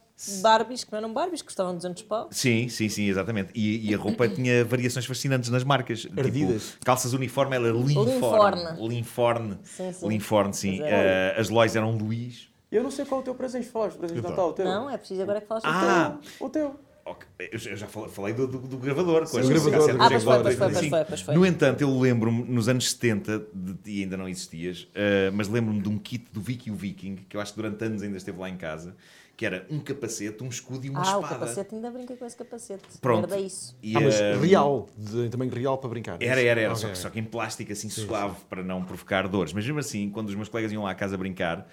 [0.41, 2.27] Barbies, que não eram Barbies, que custavam 200 pau.
[2.31, 3.51] Sim, sim, sim, exatamente.
[3.55, 6.07] E, e a roupa tinha variações fascinantes nas marcas.
[6.17, 6.71] Ardidas.
[6.71, 8.55] Tipo, calças uniforme era Linform.
[8.55, 8.87] Linforne.
[8.87, 9.57] Linforne.
[9.63, 10.19] Sim, sim.
[10.53, 10.81] Sim.
[10.81, 12.49] Era- Eh, as Lois eram Luís.
[12.71, 14.65] Eu não sei qual é o teu presente, falaste, o presente de Natal, o teu?
[14.65, 16.79] Não, é preciso agora que falas Ah, O teu.
[17.05, 19.21] Ok, Eu já falei, do, do- do gravador.
[19.21, 19.95] Com Sim, as o gravador.
[19.99, 20.89] Ah, pois foi, pois foi, pois 85.
[20.95, 21.33] foi, pois foi.
[21.35, 25.81] No entanto, eu lembro-me, nos anos 70, de- e ainda não existias, eh, mas lembro-me
[25.81, 28.37] de um kit do Vicky o Viking, que eu acho que durante anos ainda esteve
[28.37, 28.95] lá em casa,
[29.39, 31.25] que era um capacete, um escudo e uma Ah, espada.
[31.25, 32.83] o capacete, ainda brinquei com esse capacete.
[32.99, 33.31] Pronto.
[33.31, 33.73] Era isso.
[33.81, 36.21] E, Ah, mas eh, real, de, em tamanho real para brincar.
[36.21, 36.81] é Era, era, era, Ok.
[36.81, 39.53] só, que, só que em plástico assim suave para não provocar dores.
[39.53, 41.69] Mas mesmo assim, quando os meus colegas iam lá à casa brincar,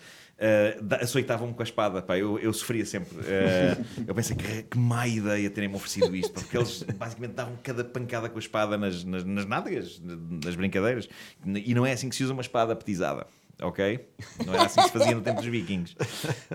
[0.81, 2.01] da- açoitavam-me com a espada.
[2.03, 3.19] Pá, eu, eu sofria sempre.
[3.25, 7.83] Eh, eu pensei que, que má ideia terem-me oferecido isto, porque eles basicamente davam cada
[7.83, 11.09] pancada com a espada nas, nas, nas nádegas, nas brincadeiras.
[11.45, 13.27] E não é assim que se usa uma espada petizada.
[13.63, 14.07] Ok?
[14.45, 15.97] Não era assim que se fazia no tempo dos vikings.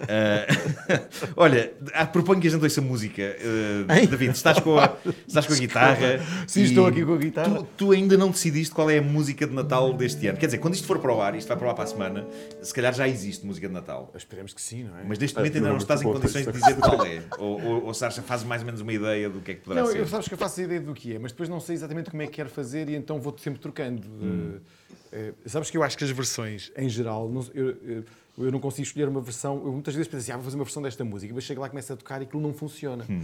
[0.08, 0.48] Eh,
[1.36, 3.24] olha, ah, proponho que a gente ouça música.
[3.24, 4.96] Eh, David, estás com a,
[5.28, 6.20] estás com a guitarra.
[6.46, 7.58] Sim, estou aqui com a guitarra.
[7.58, 10.38] Tu, tu ainda não decidiste qual é a música de Natal deste ano.
[10.38, 11.88] Quer dizer, quando isto for para o ar, isto vai para o ar para a
[11.88, 12.28] semana,
[12.62, 14.12] se calhar já existe música de Natal.
[14.16, 15.04] Esperemos que sim, não é?
[15.04, 17.24] Mas neste momento ainda não estás em condições de dizer qual é.
[17.40, 19.92] Ou, ou, ou fazes mais ou menos uma ideia do que é que poderá Não,
[19.92, 20.00] ser.
[20.00, 22.12] eu sabes que eu faço a ideia do que é, mas depois não sei exatamente
[22.12, 24.08] como é que quero fazer e então vou sempre trocando.
[24.08, 24.58] Hum.
[24.58, 24.81] Eh,
[25.12, 28.04] eh, sabes que eu acho que as versões, em geral, não- eu, eu-
[28.38, 29.58] eu não consigo escolher uma versão.
[29.66, 31.70] Eu muitas vezes penso assim, ah, vou fazer uma versão desta música, mas chego lá,
[31.70, 33.06] começo a tocar e aquilo não funciona.
[33.10, 33.22] Hum.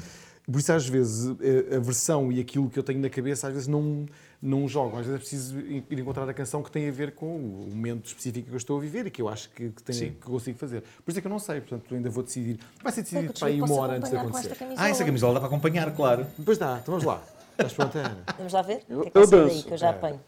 [0.49, 3.53] Por isso, às vezes, eh, a versão e aquilo que eu tenho na cabeça, às
[3.53, 4.05] vezes não,
[4.41, 4.97] não jogam.
[4.99, 8.05] Às vezes é preciso ir encontrar a canção que tem a ver com o momento
[8.05, 10.57] específico que eu estou a viver e que eu acho que, que, tenho- que consigo
[10.57, 10.81] fazer.
[11.03, 12.59] Por isso é que eu não sei, portanto, ainda vou decidir.
[12.81, 14.55] Vai ser decidido para aí eu uma hora antes de acontecer.
[14.77, 16.25] Ah, essa camisola dá para acompanhar, claro.
[16.38, 17.21] Depois dá, então vamos lá.
[17.51, 18.17] Estás pronta, Ana?
[18.38, 18.83] Vamos lá ver?
[18.88, 19.65] Eu- o que é que eu daí danço.
[19.67, 19.89] que eu já É.
[19.89, 20.19] apanho?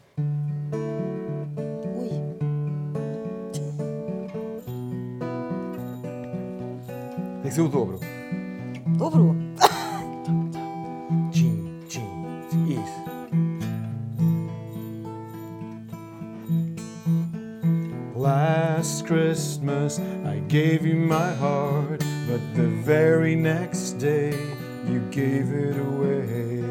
[7.50, 7.98] Tem que ser o dobro.
[8.96, 9.36] dobro?
[11.32, 12.38] Tchim, tchim,
[12.68, 13.00] isso.
[18.14, 24.30] Last Christmas I gave you my heart, but the very next day
[24.86, 26.62] you gave it away.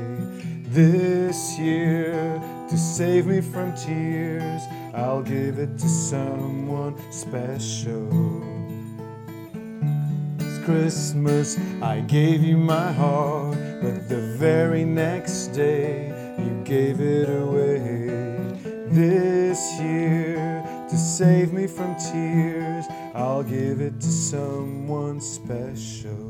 [0.72, 4.62] This year, to save me from tears,
[4.94, 8.49] I'll give it to someone special.
[10.72, 17.28] It's Christmas, I gave you my heart, but the very next day you gave it
[17.28, 17.98] away.
[18.88, 26.30] This year, to save me from tears, I'll give it to someone special.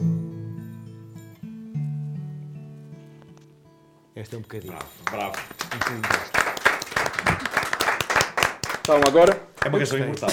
[4.16, 4.78] Este é um bocadinho.
[5.12, 5.36] Bravo.
[8.82, 10.30] Então, agora, É uma canção imortal.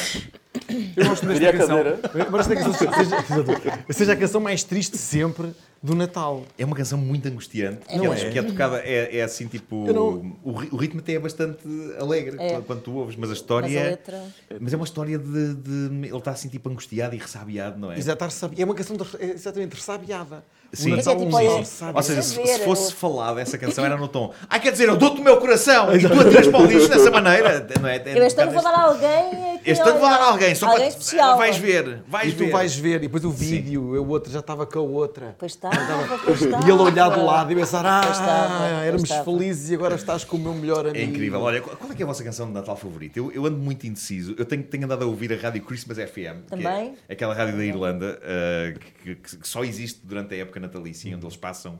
[0.97, 1.79] Eu gosto desta a canção.
[1.79, 5.53] Eu gosto desta canção seja, seja a canção mais triste sempre
[5.83, 6.45] do Natal.
[6.59, 8.31] É uma canção muito angustiante, que, Não é, é?
[8.31, 9.87] que é tocada, é, é assim tipo.
[9.93, 11.59] Não- O, o ritmo até é bastante
[12.01, 12.51] alegre É.
[12.55, 13.69] quando, quando tu ouves, mas a história.
[13.69, 14.23] Mas a é- letra.
[14.61, 17.99] Mas é uma história de, de- Ele está assim tipo angustiado e ressabiado, não é?
[17.99, 18.25] Exato,
[18.57, 20.43] é uma canção de, é exatamente ressabiada.
[20.73, 20.91] O Sim.
[20.97, 21.97] Natal Mas é tipo, um ressabiado.
[21.97, 24.35] Ou seja, se, se fosse falado essa canção era no tom.
[24.49, 27.11] Ah, quer dizer, eu dou-te o meu coração e tu atiras para o lixo dessa
[27.11, 27.67] maneira.
[27.81, 28.03] Não é?
[28.05, 29.59] Eu este ano vou dar a alguém.
[29.63, 30.89] que, Este ano vou dar a olha, alguém, só alguém para.
[30.99, 31.37] especial.
[31.37, 32.51] Vais ver, vais E tu ver.
[32.53, 35.35] vais ver, e depois o vídeo, o outro já estava com a outra.
[35.39, 35.77] Pois estava,
[36.25, 36.67] pois estava.
[36.67, 39.25] E ele olhar do lado e pensar, Pois estava, ah, pois éramos estava.
[39.25, 40.97] felizes e agora estás com o meu melhor amigo.
[40.99, 41.41] É incrível.
[41.41, 43.19] Olha, qual é que é a vossa canção de Natal favorita?
[43.19, 44.35] Eu, eu ando muito indeciso.
[44.39, 46.43] Eu tenho, tenho andado a ouvir a rádio Christmas FM.
[46.45, 46.95] Que Também?
[47.09, 51.15] é aquela rádio da Irlanda uh, que, que- que só existe durante a época natalícia,
[51.17, 51.79] onde eles passam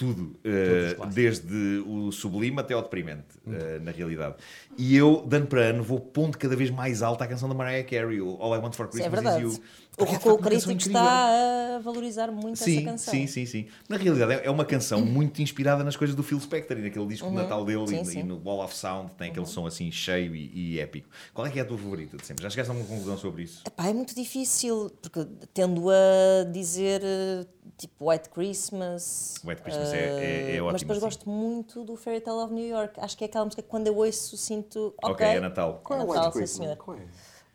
[0.00, 4.36] tudo, uh, desde o sublime até ao deprimente, uh, na realidade.
[4.78, 7.54] E eu, de ano para ano, vou pondo cada vez mais alta a canção da
[7.54, 9.42] Mariah Carey, o All I Want for Sim, é Christmas Is verdade.
[9.42, 9.50] You.
[9.50, 13.12] O, Porque é, crítico está a valorizar muito essa Sim, canção.
[13.12, 13.66] sim, sim, sim.
[13.90, 17.06] Na realidade é- é uma canção muito inspirada nas coisas do Phil Spector e naquele
[17.06, 17.86] disco de Natal dele Uhum.
[17.88, 18.18] Sim, e, sim.
[18.20, 18.24] Uhum.
[18.24, 21.08] e no Wall of Sound tem aquele som assim cheio e, e épico.
[21.34, 22.42] Qual é que é a tua favorita de sempre?
[22.42, 23.62] Já chegaste a uma conclusão sobre isso?
[23.66, 27.44] Epá, é muito difícil, porque tendo a dizer eh,
[27.76, 29.34] tipo White Christmas.
[29.44, 31.04] White Christmas é- é- é eh, ótimo, Mas depois sim.
[31.04, 32.98] gosto muito do Fairy Tale of New York.
[33.00, 34.94] Acho que é aquela música que quando eu ouço sinto.
[35.02, 35.80] Ok, Ok, é Natal.
[35.84, 36.66] Qual é o Natal, White sim, Christmas?
[36.68, 36.76] senhor.
[36.76, 37.00] Qual é?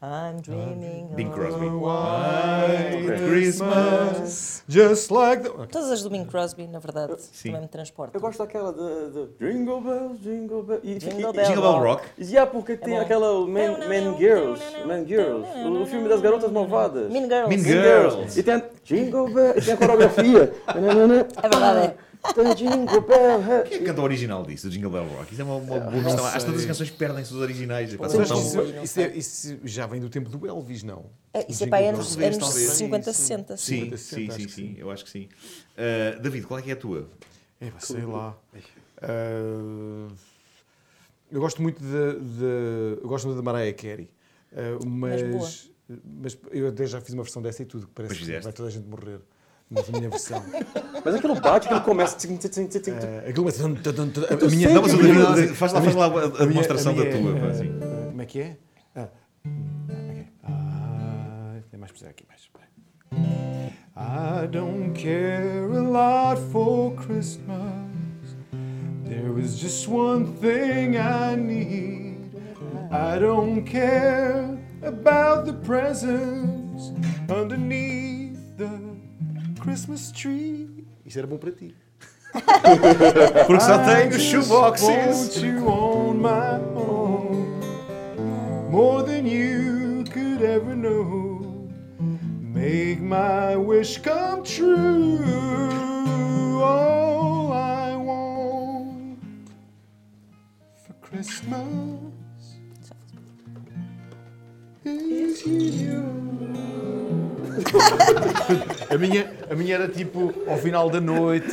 [0.02, 1.08] I'm dreaming.
[1.16, 1.66] Bing of- Crosby.
[1.68, 4.64] White Christmas.
[4.68, 5.50] Just like the...
[5.68, 7.50] Todas as do Bing Crosby, na verdade, Sim.
[7.50, 8.12] também me transportam.
[8.14, 10.82] eu gosto daquela de, de Jingle Bells, Jingle Bells.
[10.86, 12.04] E, Jingle Bell Jingle Bell Rock.
[12.18, 13.02] E já porque tem bom.
[13.02, 17.12] aquela Man, Man Girls, Man Girls, o filme das garotas malvadas.
[17.12, 17.50] Mean Girls.
[17.50, 18.39] Mean Girls.
[18.39, 20.54] E tem Jingle Bell, e tem a coreografia.
[20.68, 21.96] É verdade, é.
[22.34, 23.63] Tem Jingle Bell.
[23.65, 25.32] Quem é que canta o original disso, do Jingle Bell Rock?
[25.34, 26.26] Isso é uma, uma boa questão.
[26.26, 27.95] Às tantas as canções perdem-se os originais.
[27.95, 31.05] Pá, são tão- isso, isso é- isso já vem do tempo do Elvis, não?
[31.34, 32.69] É, Isso é para anos, anos talvez.
[32.71, 33.57] 50, 60.
[33.57, 35.28] Sim, 50, sim, 60, sim, que sim, eu acho que sim.
[35.78, 37.09] Uh, David, qual é que é a tua?
[37.61, 38.36] É, sei lá.
[39.01, 40.07] Ah,
[41.32, 44.09] eu gosto muito de, de- eu gosto muito da Mariah Carey,
[44.55, 45.34] Ah, Mas boa.
[45.41, 45.71] mas,
[46.21, 48.69] mas eu até já fiz uma versão dessa e tudo, que parece que vai toda
[48.69, 49.19] a gente morrer.
[49.70, 50.43] Mas a minha versão.
[51.03, 52.16] Mas aquilo bate, aquilo começa.
[52.16, 53.66] Ah, aquilo começa.
[53.66, 53.68] A
[54.49, 57.38] minha, Não, mas a minha- faz lá, faz lá a, demonstração da tua.
[57.38, 57.80] é, pá, assim.
[58.09, 58.57] como é que é?
[58.95, 59.07] Ah,
[59.89, 60.28] ok.
[60.43, 62.45] Ah, tem mais para aqui, mais.
[63.97, 68.36] I don't care a lot for Christmas.
[69.05, 72.30] There is just one thing I need.
[72.91, 76.91] I don't care about the presents
[77.30, 78.05] underneath
[79.66, 80.86] Christmas tree.
[81.03, 81.74] Isso era bom para ti.
[83.47, 84.88] Porque só tenho shoeboxes.
[84.88, 87.59] want you on my own
[88.70, 91.68] more than you could ever know.
[91.99, 95.20] Make my wish come true.
[96.61, 99.18] All I want
[100.86, 102.59] for Christmas
[104.84, 107.05] is you.
[108.89, 111.47] A minha, a minha era tipo ao final da noite,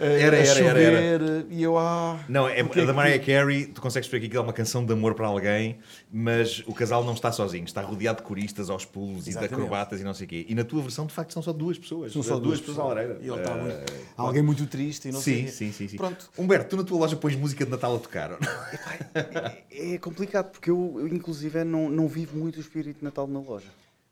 [0.00, 1.46] eh, Era, a era, chover, era, era.
[1.50, 2.18] e eu ah.
[2.28, 4.52] Não, é, porque a da que- Mariah Carey, tu consegues perceber que aquilo é uma
[4.52, 5.78] canção de amor para alguém,
[6.12, 9.54] mas o casal não está sozinho, está rodeado de coristas aos pulos e de Exatamente.
[9.54, 10.46] acrobatas e não sei o quê.
[10.48, 12.12] E na tua versão, de facto, são só duas pessoas.
[12.12, 13.18] São só duas pessoas à lareira.
[13.22, 13.92] E ele está Eh, muito.
[14.16, 15.34] Alguém muito triste e não sei.
[15.34, 15.50] Sim, o quê.
[15.52, 15.96] sim, sim, sim.
[15.96, 16.30] Pronto.
[16.38, 18.32] Humberto, tu na tua loja pões música de Natal a tocar.
[18.32, 19.52] ou não?
[19.70, 23.40] É complicado, porque eu, eu, inclusive, não, não vivo muito o espírito de Natal na
[23.40, 23.66] loja.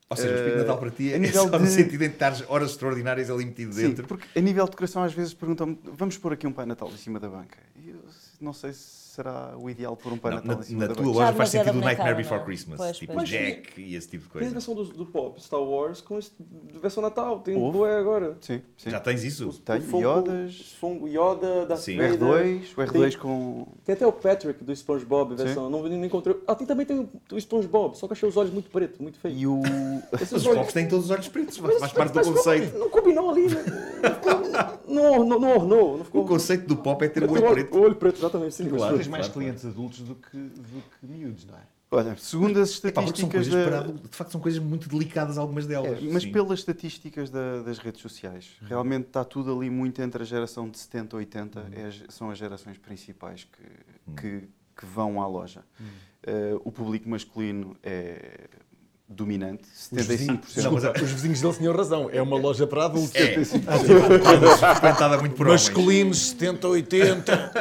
[0.09, 2.03] Ou seja, o espírito de Eh, Natal para ti é nível só no de- sentido
[2.03, 4.03] em estares horas extraordinárias ali metido dentro.
[4.03, 6.89] Sim, porque a nível de decoração às vezes perguntam-me vamos pôr aqui um Pai Natal
[6.93, 7.57] em cima da banca.
[7.83, 7.99] E eu
[8.39, 11.19] não sei se será o ideal por um Pai Não, Natal na, na tua loja
[11.19, 12.45] Já faz demasiado sentido o Nightmare Before não é?
[12.45, 13.29] Christmas, Pois, tipo pois.
[13.29, 14.53] Jack e esse tipo de Tem a coisa.
[14.53, 16.33] versão do, do pop Star Wars com este,
[16.81, 17.39] versão Natal.
[17.41, 17.77] Tem Houve?
[17.77, 18.35] boé agora.
[18.41, 18.89] Sim, sim.
[18.89, 19.61] Já tens isso?
[19.63, 21.99] Tem Yodas, Funko Yoda, da Sim.
[21.99, 23.67] o R2, o R2 com...
[23.85, 25.69] Tem até o Patrick do SpongeBob, a versão.
[25.69, 26.35] Não, não encontrei.
[26.47, 29.39] Ah, tem também tem o, SpongeBob, só que achei os olhos muito pretos, muito feios.
[29.39, 29.61] E o...
[30.19, 32.79] Esses os olhos- Pops têm todos os olhos pretos, Mas- faz parte do conceito.
[32.79, 33.63] Não combinou ali, né?
[34.01, 36.23] não, ficou- não, não, não ornou, não ficou.
[36.23, 37.77] O conceito do Pop é ter o Tem olho preto.
[37.77, 38.55] O olho preto, exatamente.
[38.55, 39.02] Sim, Claro.
[39.03, 41.61] Tens mais claro, clientes adultos do que, do que miúdos, não é?
[41.91, 43.63] Olha, segundo as Pá, porque são estatísticas da...
[43.63, 43.91] para.
[43.93, 45.99] De facto, são coisas muito delicadas, algumas delas.
[45.99, 46.31] É, mas Sim.
[46.31, 50.79] pelas estatísticas da- das redes sociais, realmente está tudo ali muito entre a geração de
[50.79, 55.63] 70 e 80, é as- são as gerações principais que, que, que vão à loja.
[56.25, 58.47] Eh, o público masculino é
[59.07, 60.63] dominante, Os vizinhos, 75%.
[60.63, 62.09] Não, mas os vizinhos dele tinham razão.
[62.11, 63.13] É uma loja para adultos.
[63.15, 65.47] É, frequentada muito por.
[65.47, 67.51] Masculinos, 70, 80.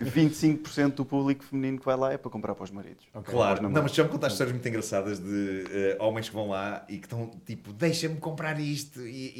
[0.00, 3.04] E 25% do público feminino que vai lá é para comprar para os maridos.
[3.14, 6.48] Os Claro, não, mas já me contaste histórias muito engraçadas de eh, homens que vão
[6.48, 9.32] lá e que estão tipo, deixa-me comprar isto e,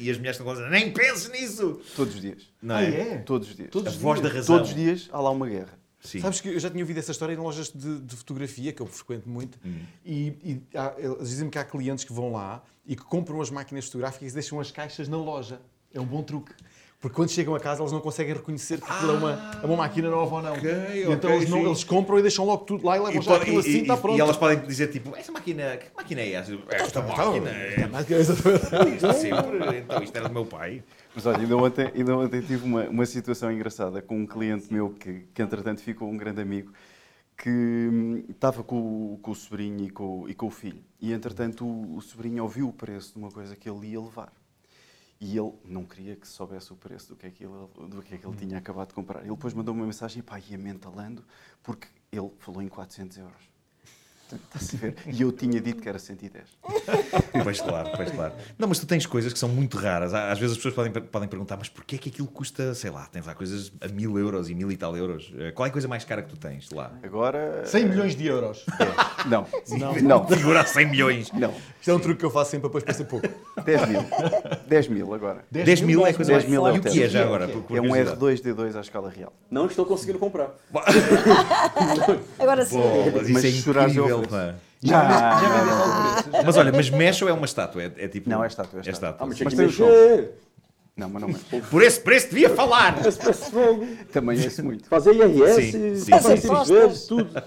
[0.00, 1.80] e, e as mulheres estão a dizer, nem penses nisso!
[1.96, 2.42] Todos os dias.
[2.62, 3.00] Não Ah, é?
[3.00, 3.18] é?
[3.18, 3.70] Todos os dias.
[3.70, 4.36] Todos A os voz da dias.
[4.40, 4.56] razão.
[4.56, 5.77] Todos os dias há lá uma guerra.
[6.00, 6.20] Sim.
[6.20, 8.86] Sabes que eu já tinha ouvido essa história em lojas de, de fotografia, que eu
[8.86, 9.80] frequento muito, Hum.
[10.04, 13.50] e, e há- eles dizem-me que há clientes que vão lá e que compram as
[13.50, 15.60] máquinas fotográficas e deixam as caixas na loja.
[15.92, 16.52] É um bom truque.
[17.00, 19.76] Porque quando chegam a casa eles não conseguem reconhecer que aquilo é, uma, é uma
[19.76, 20.52] máquina nova ou não.
[20.54, 23.20] Ok, E ok, então eles, não- eles compram e deixam logo tudo lá e levam
[23.20, 24.18] E, já pode- aquilo assim, e- está e- pronto.
[24.18, 26.58] e elas podem dizer tipo, essa máquina, que máquina é essa?
[26.68, 30.82] Esta máquina é Então, isto sempre, então isto era do meu pai.
[31.14, 34.90] Mas olha, ainda ontem, ainda ontem tive uma, uma situação engraçada com um cliente meu
[34.90, 36.72] que, que entretanto ficou um grande amigo
[37.36, 38.76] que hum, estava com,
[39.14, 40.82] o- com o sobrinho e com, o- e com o filho.
[41.00, 44.32] E entretanto o, o sobrinho ouviu o preço de uma coisa que ele ia levar.
[45.20, 48.14] E ele não queria que soubesse o preço do que é que ele, do que
[48.14, 49.20] é que ele tinha acabado de comprar.
[49.20, 51.24] Ele depois mandou-me uma mensagem, pá, ia mentalando,
[51.62, 53.57] porque ele falou em 400 euros.
[54.36, 54.94] Está-se a ver?
[55.06, 56.44] E eu tinha dito que era 110.
[57.42, 58.32] Pois claro, pois claro.
[58.58, 60.12] Não, mas tu tens coisas que são muito raras.
[60.12, 63.06] Às vezes as pessoas podem, podem perguntar, mas porquê é que aquilo custa, sei lá,
[63.06, 65.32] tens lá coisas a mil euros e mil e tal euros.
[65.38, 66.92] Eh, Qual é a coisa mais cara que tu tens lá?
[67.02, 67.62] Agora...
[67.64, 68.64] 100 milhões de euros.
[69.26, 69.46] Não.
[69.78, 69.94] Não.
[70.02, 70.28] Não.
[70.28, 71.32] Figura a 100 milhões.
[71.32, 71.52] Não.
[71.80, 73.28] Isto é um truque que eu faço sempre para depois parecer pouco.
[73.64, 74.00] 10 mil.
[74.66, 75.44] 10 mil agora.
[75.50, 77.44] 10 mil é coisa 10 mais mil é E o que é já agora?
[77.44, 78.20] É um curiosidade?
[78.20, 79.32] R2D2 à escala real.
[79.50, 80.50] Não estou conseguindo comprar.
[82.38, 82.80] Agora sim.
[82.80, 84.54] Pô, mas isso Mas é incrível, pá.
[84.82, 86.30] Já, Já vendeste?
[86.46, 87.82] Mas olha, mas mexe ou é uma estátua?
[87.82, 88.30] É, é tipo...
[88.30, 89.24] Não, é estátua, é estátua.
[89.24, 90.28] Ah, mas Mas tem o.
[90.96, 91.60] Não, mas não é.
[91.70, 93.06] Por esse preço devia falar!
[93.06, 93.86] Esse preço fogo.
[94.12, 94.88] Também é muito.
[94.88, 96.74] Fazer IRS, Sim, sim, sim, sim.
[96.74, 97.30] vezes, tudo.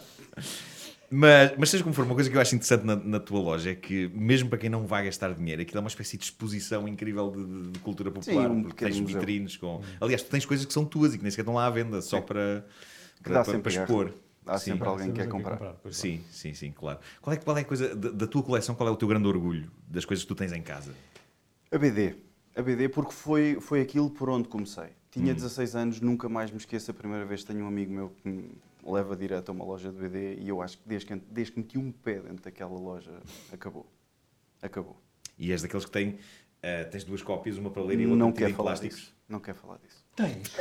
[1.14, 3.72] Mas, mas seja como for, uma coisa que eu acho interessante na, na tua loja
[3.72, 6.88] é que, mesmo para quem não vai gastar dinheiro, aquilo é uma espécie de exposição
[6.88, 8.50] incrível de, de- de cultura popular.
[8.50, 9.20] um porque tens museu.
[9.20, 9.82] vitrines com.
[10.00, 12.02] Aliás, tu tens coisas que são tuas e que nem sequer estão lá à venda,
[12.02, 12.66] só para,
[13.22, 14.14] para, para, para expor.
[14.52, 14.72] Há Sim.
[14.72, 15.58] sempre alguém que quer comprar.
[15.82, 17.00] pois Sim, sim, sim, claro.
[17.22, 18.76] Qual é, qual é a coisa da, da tua coleção?
[18.76, 20.94] Qual é o teu grande orgulho das coisas que tu tens em casa?
[21.72, 22.16] A BD.
[22.56, 24.90] A BD porque foi, foi aquilo por onde comecei.
[25.10, 28.10] Tinha 16 anos, nunca mais me esqueço a primeira vez que tenho um amigo meu
[28.10, 28.52] que me
[28.84, 31.60] leva direto a uma loja de BD e eu acho que desde que, desde que
[31.60, 33.12] meti um pé dentro daquela loja,
[33.54, 33.86] acabou.
[34.62, 35.02] Acabou.
[35.38, 36.18] E és daqueles que têm.
[36.62, 38.98] eh, tens duas cópias, uma para ler e outra Não quer falar plásticos.
[39.00, 39.16] disso.
[39.28, 40.01] Não quer falar disso.
[40.16, 40.52] Tens.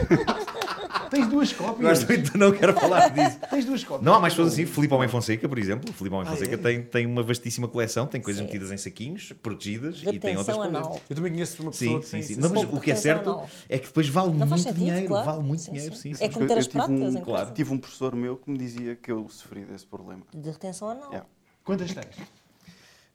[1.10, 1.98] Tens duas cópias.
[1.98, 3.38] Gosto muito não quero falar disso.
[3.50, 4.04] Tens duas cópias.
[4.04, 4.64] Não há mais pessoas assim.
[4.64, 5.92] Filipe Homem Fonseca, por exemplo.
[5.92, 6.56] Filipe Homem Ah, Fonseca é?
[6.56, 8.46] tem, tem uma vastíssima coleção, tem coisas Sim.
[8.46, 10.76] metidas em saquinhos, protegidas De e tem outras retenção coisas.
[10.88, 11.00] anal.
[11.10, 12.40] Eu também conheço uma pessoa Sim, que sim, sim.
[12.40, 13.50] mas pouco o que é certo anal.
[13.68, 15.06] é que depois vale Não muito sentido, dinheiro.
[15.08, 15.26] claro.
[15.26, 16.14] Vale muito Sim, dinheiro, sim.
[16.14, 17.50] sim, É como ter as práticas um, em claro.
[17.52, 20.22] tive um professor meu que me dizia que eu sofri desse problema.
[20.32, 21.08] De retenção anal.
[21.10, 21.26] Yeah.
[21.64, 22.16] Quantas tens?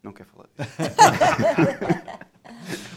[0.06, 2.06] Não quer falar disso.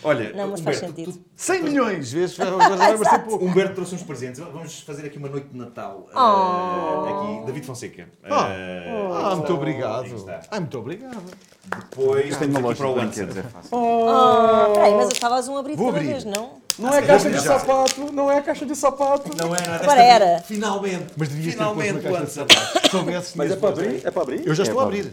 [0.02, 1.20] Olha, Não, mas faz Humberto, sentido.
[1.36, 2.12] 100 milhões!
[2.12, 2.38] Vês?
[2.40, 3.44] Agora vai parecer pouco.
[3.44, 4.38] Humberto trouxe uns presentes.
[4.40, 6.06] Vamos fazer aqui uma noite de Natal.
[6.14, 7.06] Oh.
[7.06, 8.08] eh, aqui, David Fonseca.
[8.24, 8.48] Ah.
[8.50, 10.06] Eh, Ah, muito aqui obrigado.
[10.50, 11.22] Ah, muito obrigado.
[11.66, 13.50] Depois uma temos aqui loja para de o brinquedos, é Answer.
[13.52, 13.68] fácil.
[13.72, 16.06] Oh, peraí, mas estavas um toda abrir.
[16.06, 16.50] vez, não?
[16.78, 19.30] Não é caixa de sapato, não é caixa de sapato.
[19.36, 19.82] Não é nada.
[19.84, 20.38] Agora era.
[20.42, 21.06] Finalmente.
[21.16, 22.82] Mas devias ter Finalmente posto o uma caixa Answer.
[22.84, 24.06] Se soubesses, Mas é para abrir?
[24.06, 24.46] É para abrir?
[24.46, 25.12] Eu já estou É, a abrir.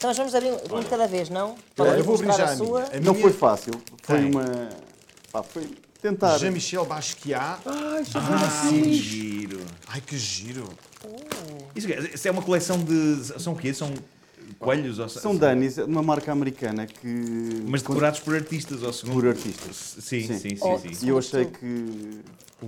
[0.00, 1.56] Então nós vamos abrir um de cada vez, não?
[1.78, 2.84] Olha, eu vou abrir já a a minha.
[2.86, 3.74] A Não minha- foi fácil.
[4.02, 4.30] Foi Tem.
[4.30, 4.70] uma.
[5.30, 5.68] Pá, foi
[6.00, 6.38] tentar.
[6.38, 7.60] Jean-Michel Basquiat.
[7.66, 9.60] Ai, isso Ah, que giro.
[9.88, 10.66] Ai, que giro.
[11.76, 13.24] Isso, é- isso é uma coleção de.
[13.38, 13.74] São o quê?
[13.74, 13.92] São
[14.58, 14.98] coelhos?
[14.98, 15.06] Ou...
[15.10, 17.62] São Danis, uma marca americana que.
[17.68, 19.12] Mas decorados por artistas, ao segundo.
[19.16, 19.96] por artistas.
[20.00, 20.56] Sim, sim, sim.
[20.62, 20.92] Oh, sim.
[21.04, 22.20] E eu achei que.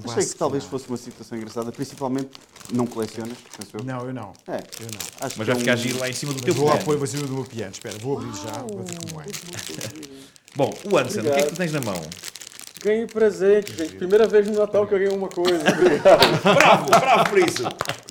[0.04, 2.30] Achei que talvez fosse uma situação engraçada, principalmente
[2.72, 3.84] não colecionas, penso eu.
[3.84, 4.32] Não, eu não.
[4.48, 4.98] É, Eu não.
[5.20, 6.72] acho Mas que vai é ficar um- giro lá em cima do teu vou lá
[6.72, 6.84] piano.
[6.86, 7.72] pôr vou cima do meu piano.
[7.72, 8.52] Espera, vou abrir já.
[8.62, 9.24] Vou ver como é.
[10.56, 12.00] Bom, o Anson, o que é que tu tens na mão?
[12.84, 13.94] Ganhei presente, gente.
[13.96, 15.54] Primeira vez no Natal que eu ganhei uma coisa.
[15.56, 16.42] Obrigado.
[16.42, 17.62] Bravo, bravo por isso.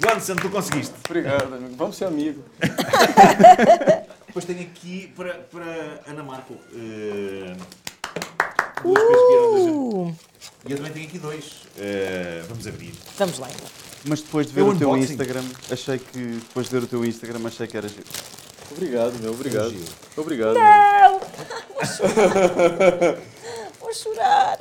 [0.06, 0.94] Wanson, tu conseguiste.
[1.10, 1.76] Obrigado, amigo.
[1.76, 2.42] Vamos ser amigos.
[4.28, 6.56] Depois tenho aqui para, para Ana Marco.
[6.74, 7.54] eh,
[8.82, 9.52] duas coisas que eram
[10.08, 10.16] Uh,
[10.68, 11.44] E eu também tenho aqui dois.
[11.80, 12.94] Eh, vamos abrir.
[13.18, 13.68] vamos lá então.
[14.06, 15.12] Mas depois de ver É um o teu unboxing.
[15.14, 18.04] Instagram, achei que depois de ver o teu Instagram, achei que era giro.
[18.72, 19.32] Obrigado, meu.
[19.32, 19.74] Obrigado.
[20.18, 20.54] Obrigado.
[20.54, 20.64] meu.
[20.64, 21.20] Não!
[21.20, 23.18] Vou chorar.
[23.80, 24.60] Vou chorar.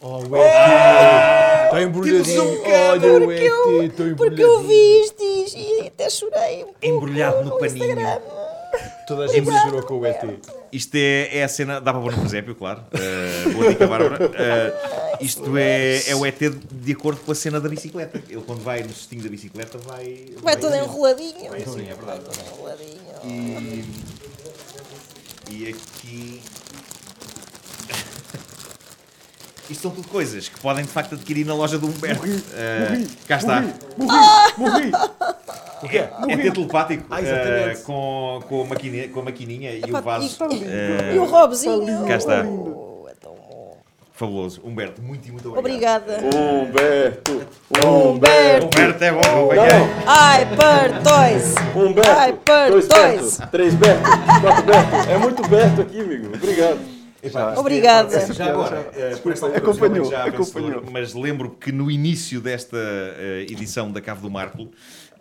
[0.00, 1.64] Oh, o ET!
[1.64, 2.42] Está embrulhadinho.
[2.44, 4.68] Um Olha o Porque eu, ET, está porque eu embrulhadinho.
[4.68, 5.22] vi isto
[5.56, 7.86] e até chorei um pouco Embrulhado no paninho.
[7.86, 8.20] Instagram.
[9.06, 10.22] Toda a gente chorou com o ET.
[10.72, 11.80] Isto é, é a cena.
[11.80, 12.82] Dá para pôr no presépio, claro.
[12.92, 14.30] Eh, boa dica, Bárbara.
[14.34, 14.72] Eh,
[15.20, 18.22] isto é, é o ET de acordo com a cena da bicicleta.
[18.28, 20.26] Ele, quando vai no cestinho da bicicleta, vai.
[20.42, 20.84] Vai todo assim.
[20.84, 21.50] enroladinho.
[21.50, 22.20] Vai assim, é verdade.
[22.24, 23.00] Todo enroladinho.
[23.24, 23.84] E,
[25.50, 26.40] e aqui.
[29.70, 32.22] Isto são tudo coisas que podem de facto adquirir na loja do Humberto.
[32.54, 33.62] Eh, cá está.
[34.58, 34.92] Morri!
[35.82, 35.98] O quê?
[36.28, 40.36] É ter telepático Ah, eh, com, com, a maquininha, com a maquininha e o vaso.
[40.50, 42.04] e- eh, E o Robzinho.
[42.06, 42.42] Cá está.
[42.44, 43.78] Oh, é tão bom.
[44.14, 44.60] Fabuloso.
[44.64, 46.04] Humberto, muito e muito obrigado.
[46.04, 46.36] Obrigada.
[46.36, 47.46] Humberto.
[47.84, 48.66] Humberto.
[48.66, 49.74] Humberto é bom, companheiro.
[50.06, 51.54] Ai, per dois.
[51.74, 52.10] Humberto.
[52.10, 53.38] Ai, per dois dois.
[53.38, 53.50] Berto.
[53.50, 54.02] Três Berto.
[54.40, 55.10] Quatro Berto.
[55.10, 56.34] É muito Berto aqui, amigo.
[56.34, 56.94] Obrigado.
[57.56, 58.32] Obrigada.
[58.34, 60.84] Já agora, eh, por esta altura, acompanhou, já vencedor, acompanhou.
[60.92, 64.68] mas lembro que no início desta eh, edição da Cave do Marco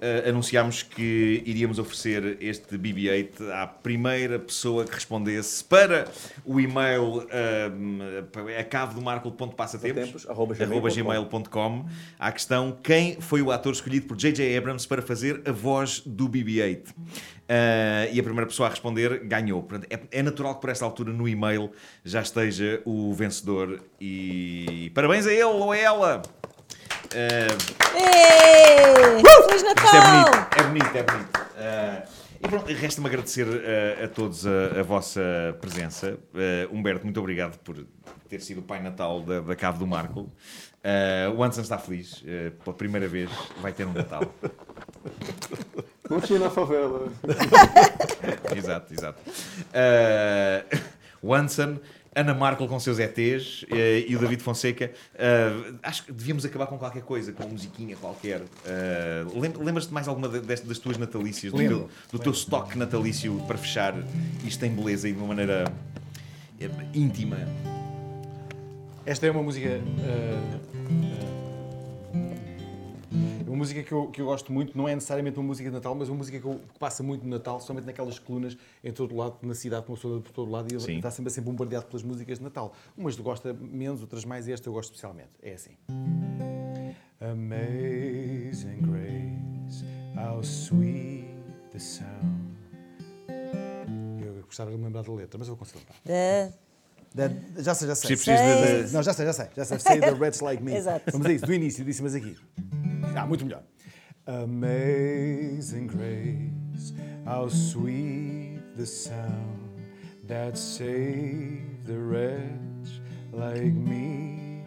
[0.05, 6.09] eh, anunciámos que iríamos oferecer este BB-8 à primeira pessoa que respondesse para
[6.43, 11.85] o e-mail uh, a cavedomarco.passatempos Tempos, arroba arroba gmail.com
[12.19, 14.57] à questão quem foi o ator escolhido por J.J.
[14.57, 16.89] Abrams para fazer a voz do BB-8.
[16.89, 19.63] Uh, e a primeira pessoa a responder ganhou.
[19.63, 21.71] Portanto, é, é natural que por esta altura no e-mail
[22.03, 26.21] já esteja o vencedor e parabéns a ele ou a ela.
[27.13, 30.23] Uh, Ei, Feliz isto é Natal.
[30.25, 31.37] bonito, é bonito, é bonito.
[31.37, 35.21] Uh, e pronto, resta-me agradecer uh, a todos a, a vossa
[35.61, 36.17] presença.
[36.33, 37.85] Uh, Humberto, muito obrigado por
[38.27, 40.21] ter sido o Pai Natal da, da Cave do Marco.
[40.21, 43.29] Uh, o Anderson está feliz, uh, pela primeira vez
[43.61, 44.23] vai ter um Natal.
[46.09, 47.07] Não tinha na favela.
[48.55, 49.21] exato, exato.
[49.69, 50.79] Uh,
[51.21, 51.77] o Anson,
[52.15, 53.75] Ana Markel com seus ETs uh,
[54.07, 54.91] e o David Fonseca.
[55.15, 58.41] Uh, acho que devíamos acabar com qualquer coisa, com uma musiquinha qualquer.
[58.41, 63.35] Uh, lem- Lembras-te mais alguma destas das tuas natalícias, do teu, do teu estoque natalício
[63.47, 63.95] para fechar
[64.45, 65.65] isto em beleza e de uma maneira
[66.59, 67.37] eh, íntima?
[69.05, 69.81] Esta é uma música.
[73.53, 75.93] Uma música que eu, que eu gosto muito, não é necessariamente uma música de Natal,
[75.93, 79.15] mas uma música que, eu- que passa muito no Natal, somente naquelas colunas em todo
[79.15, 80.95] lado, na cidade, uma pessoa por todo lado e Sim.
[80.97, 82.73] está sempre a ser bombardeado pelas músicas de Natal.
[82.97, 85.29] Umas gosta menos, outras mais, e esta eu gosto especialmente.
[85.41, 85.71] É assim.
[87.21, 89.85] Amazing grace,
[90.17, 91.27] how sweet
[91.71, 92.57] the sound.
[94.25, 95.97] Eu gostava de me lembrar da letra, mas eu vou conseguir lembrar.
[96.03, 98.15] Da- Da- já sei, já sei.
[98.15, 99.45] De- Não, já sei, já sei.
[99.55, 99.77] Já sei.
[99.79, 100.73] Say the Reds Like Me.
[100.75, 101.11] Exato.
[101.11, 102.35] Vamos a isso, do início, disse, mas aqui.
[103.15, 103.63] Ah, muito melhor.
[104.25, 106.93] Amazing grace,
[107.25, 109.81] how sweet the sound
[110.27, 113.01] that saved the wretch
[113.31, 114.63] like me.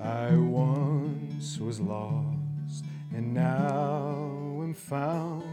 [0.00, 5.44] I once was lost and now am found.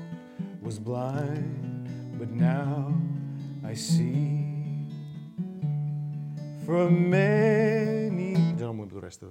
[0.62, 2.94] Was blind, but now
[3.64, 4.88] I see.
[6.66, 8.36] From many.
[8.58, 9.28] Já não me lembro do resto.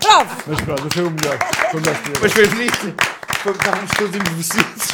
[0.00, 0.42] Bravo!
[0.46, 1.38] Mas pronto, mas foi o melhor.
[1.70, 2.94] Foi o melhor Mas foi bonito!
[3.38, 4.88] Estávamos todos embevecidos.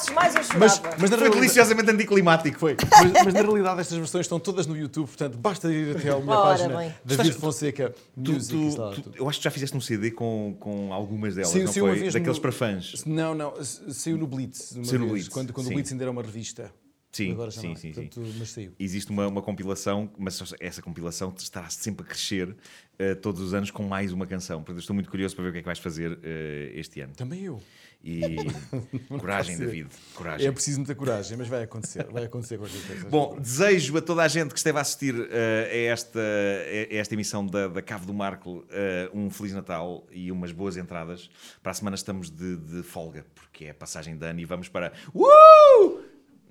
[0.00, 0.58] Se mais, eu chorava.
[0.58, 2.58] Mas, mas, na Foi realidade, deliciosamente anticlimático.
[2.58, 2.76] foi.
[2.90, 6.16] Mas, mas na realidade estas versões estão todas no YouTube, portanto basta ir até à
[6.18, 6.94] minha Ora página bem.
[7.04, 8.56] David Estás- Fonseca Tu- Music.
[8.74, 11.64] tu- lá tu- eu acho que já fizeste um CD com, com algumas delas, Saiu-
[11.66, 12.10] não saiu foi?
[12.10, 13.04] Daqueles no- para fãs.
[13.06, 14.72] Não, não, saiu no Blitz.
[14.72, 16.72] uma Saiu no vez, Blitz, Quando, quando o Blitz ainda era uma revista.
[17.12, 17.76] Sim, Agora já sim, não é.
[17.76, 18.06] sim, sim.
[18.06, 18.72] Portanto, Mas saiu.
[18.78, 22.56] Existe uma, uma compilação, mas essa compilação estará sempre a crescer
[22.98, 24.62] eh, todos os anos com mais uma canção.
[24.62, 27.12] Portanto, estou muito curioso para ver o que é que vais fazer eh, este ano.
[27.14, 27.60] Também eu.
[28.04, 28.36] E
[29.20, 29.56] coragem.
[29.58, 30.48] David, coragem.
[30.48, 32.04] É preciso muita coragem, mas vai acontecer.
[32.10, 33.08] Vai acontecer qualquer coisa.
[33.08, 37.14] Bom, desejo a toda a gente que esteve a assistir eh, a, esta, a esta
[37.14, 41.30] emissão da, da Cave do Marco eh, um Feliz Natal e umas boas entradas.
[41.62, 44.68] Para a semana estamos de, de folga, porque é a passagem de ano e vamos
[44.68, 44.92] para.
[45.14, 46.01] Uh!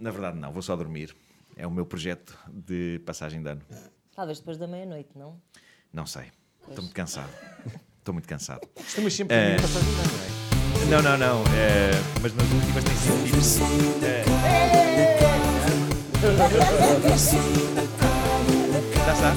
[0.01, 1.15] Na verdade, não, vou só dormir.
[1.55, 3.61] É o meu projeto de passagem de ano.
[4.15, 5.39] Talvez depois da meia-noite, não?
[5.93, 6.31] Não sei.
[6.67, 7.29] Estou muito cansado.
[7.99, 8.67] Estou muito cansado.
[8.77, 9.43] Estamos sempre a Uh...
[9.43, 10.31] Eh, passagem de ano, não é?
[10.89, 11.43] Não, não, não.
[11.53, 14.05] É, mas nas últimas tem sentido.
[14.05, 14.21] É.
[14.21, 14.25] Eh.
[19.05, 19.35] Já está.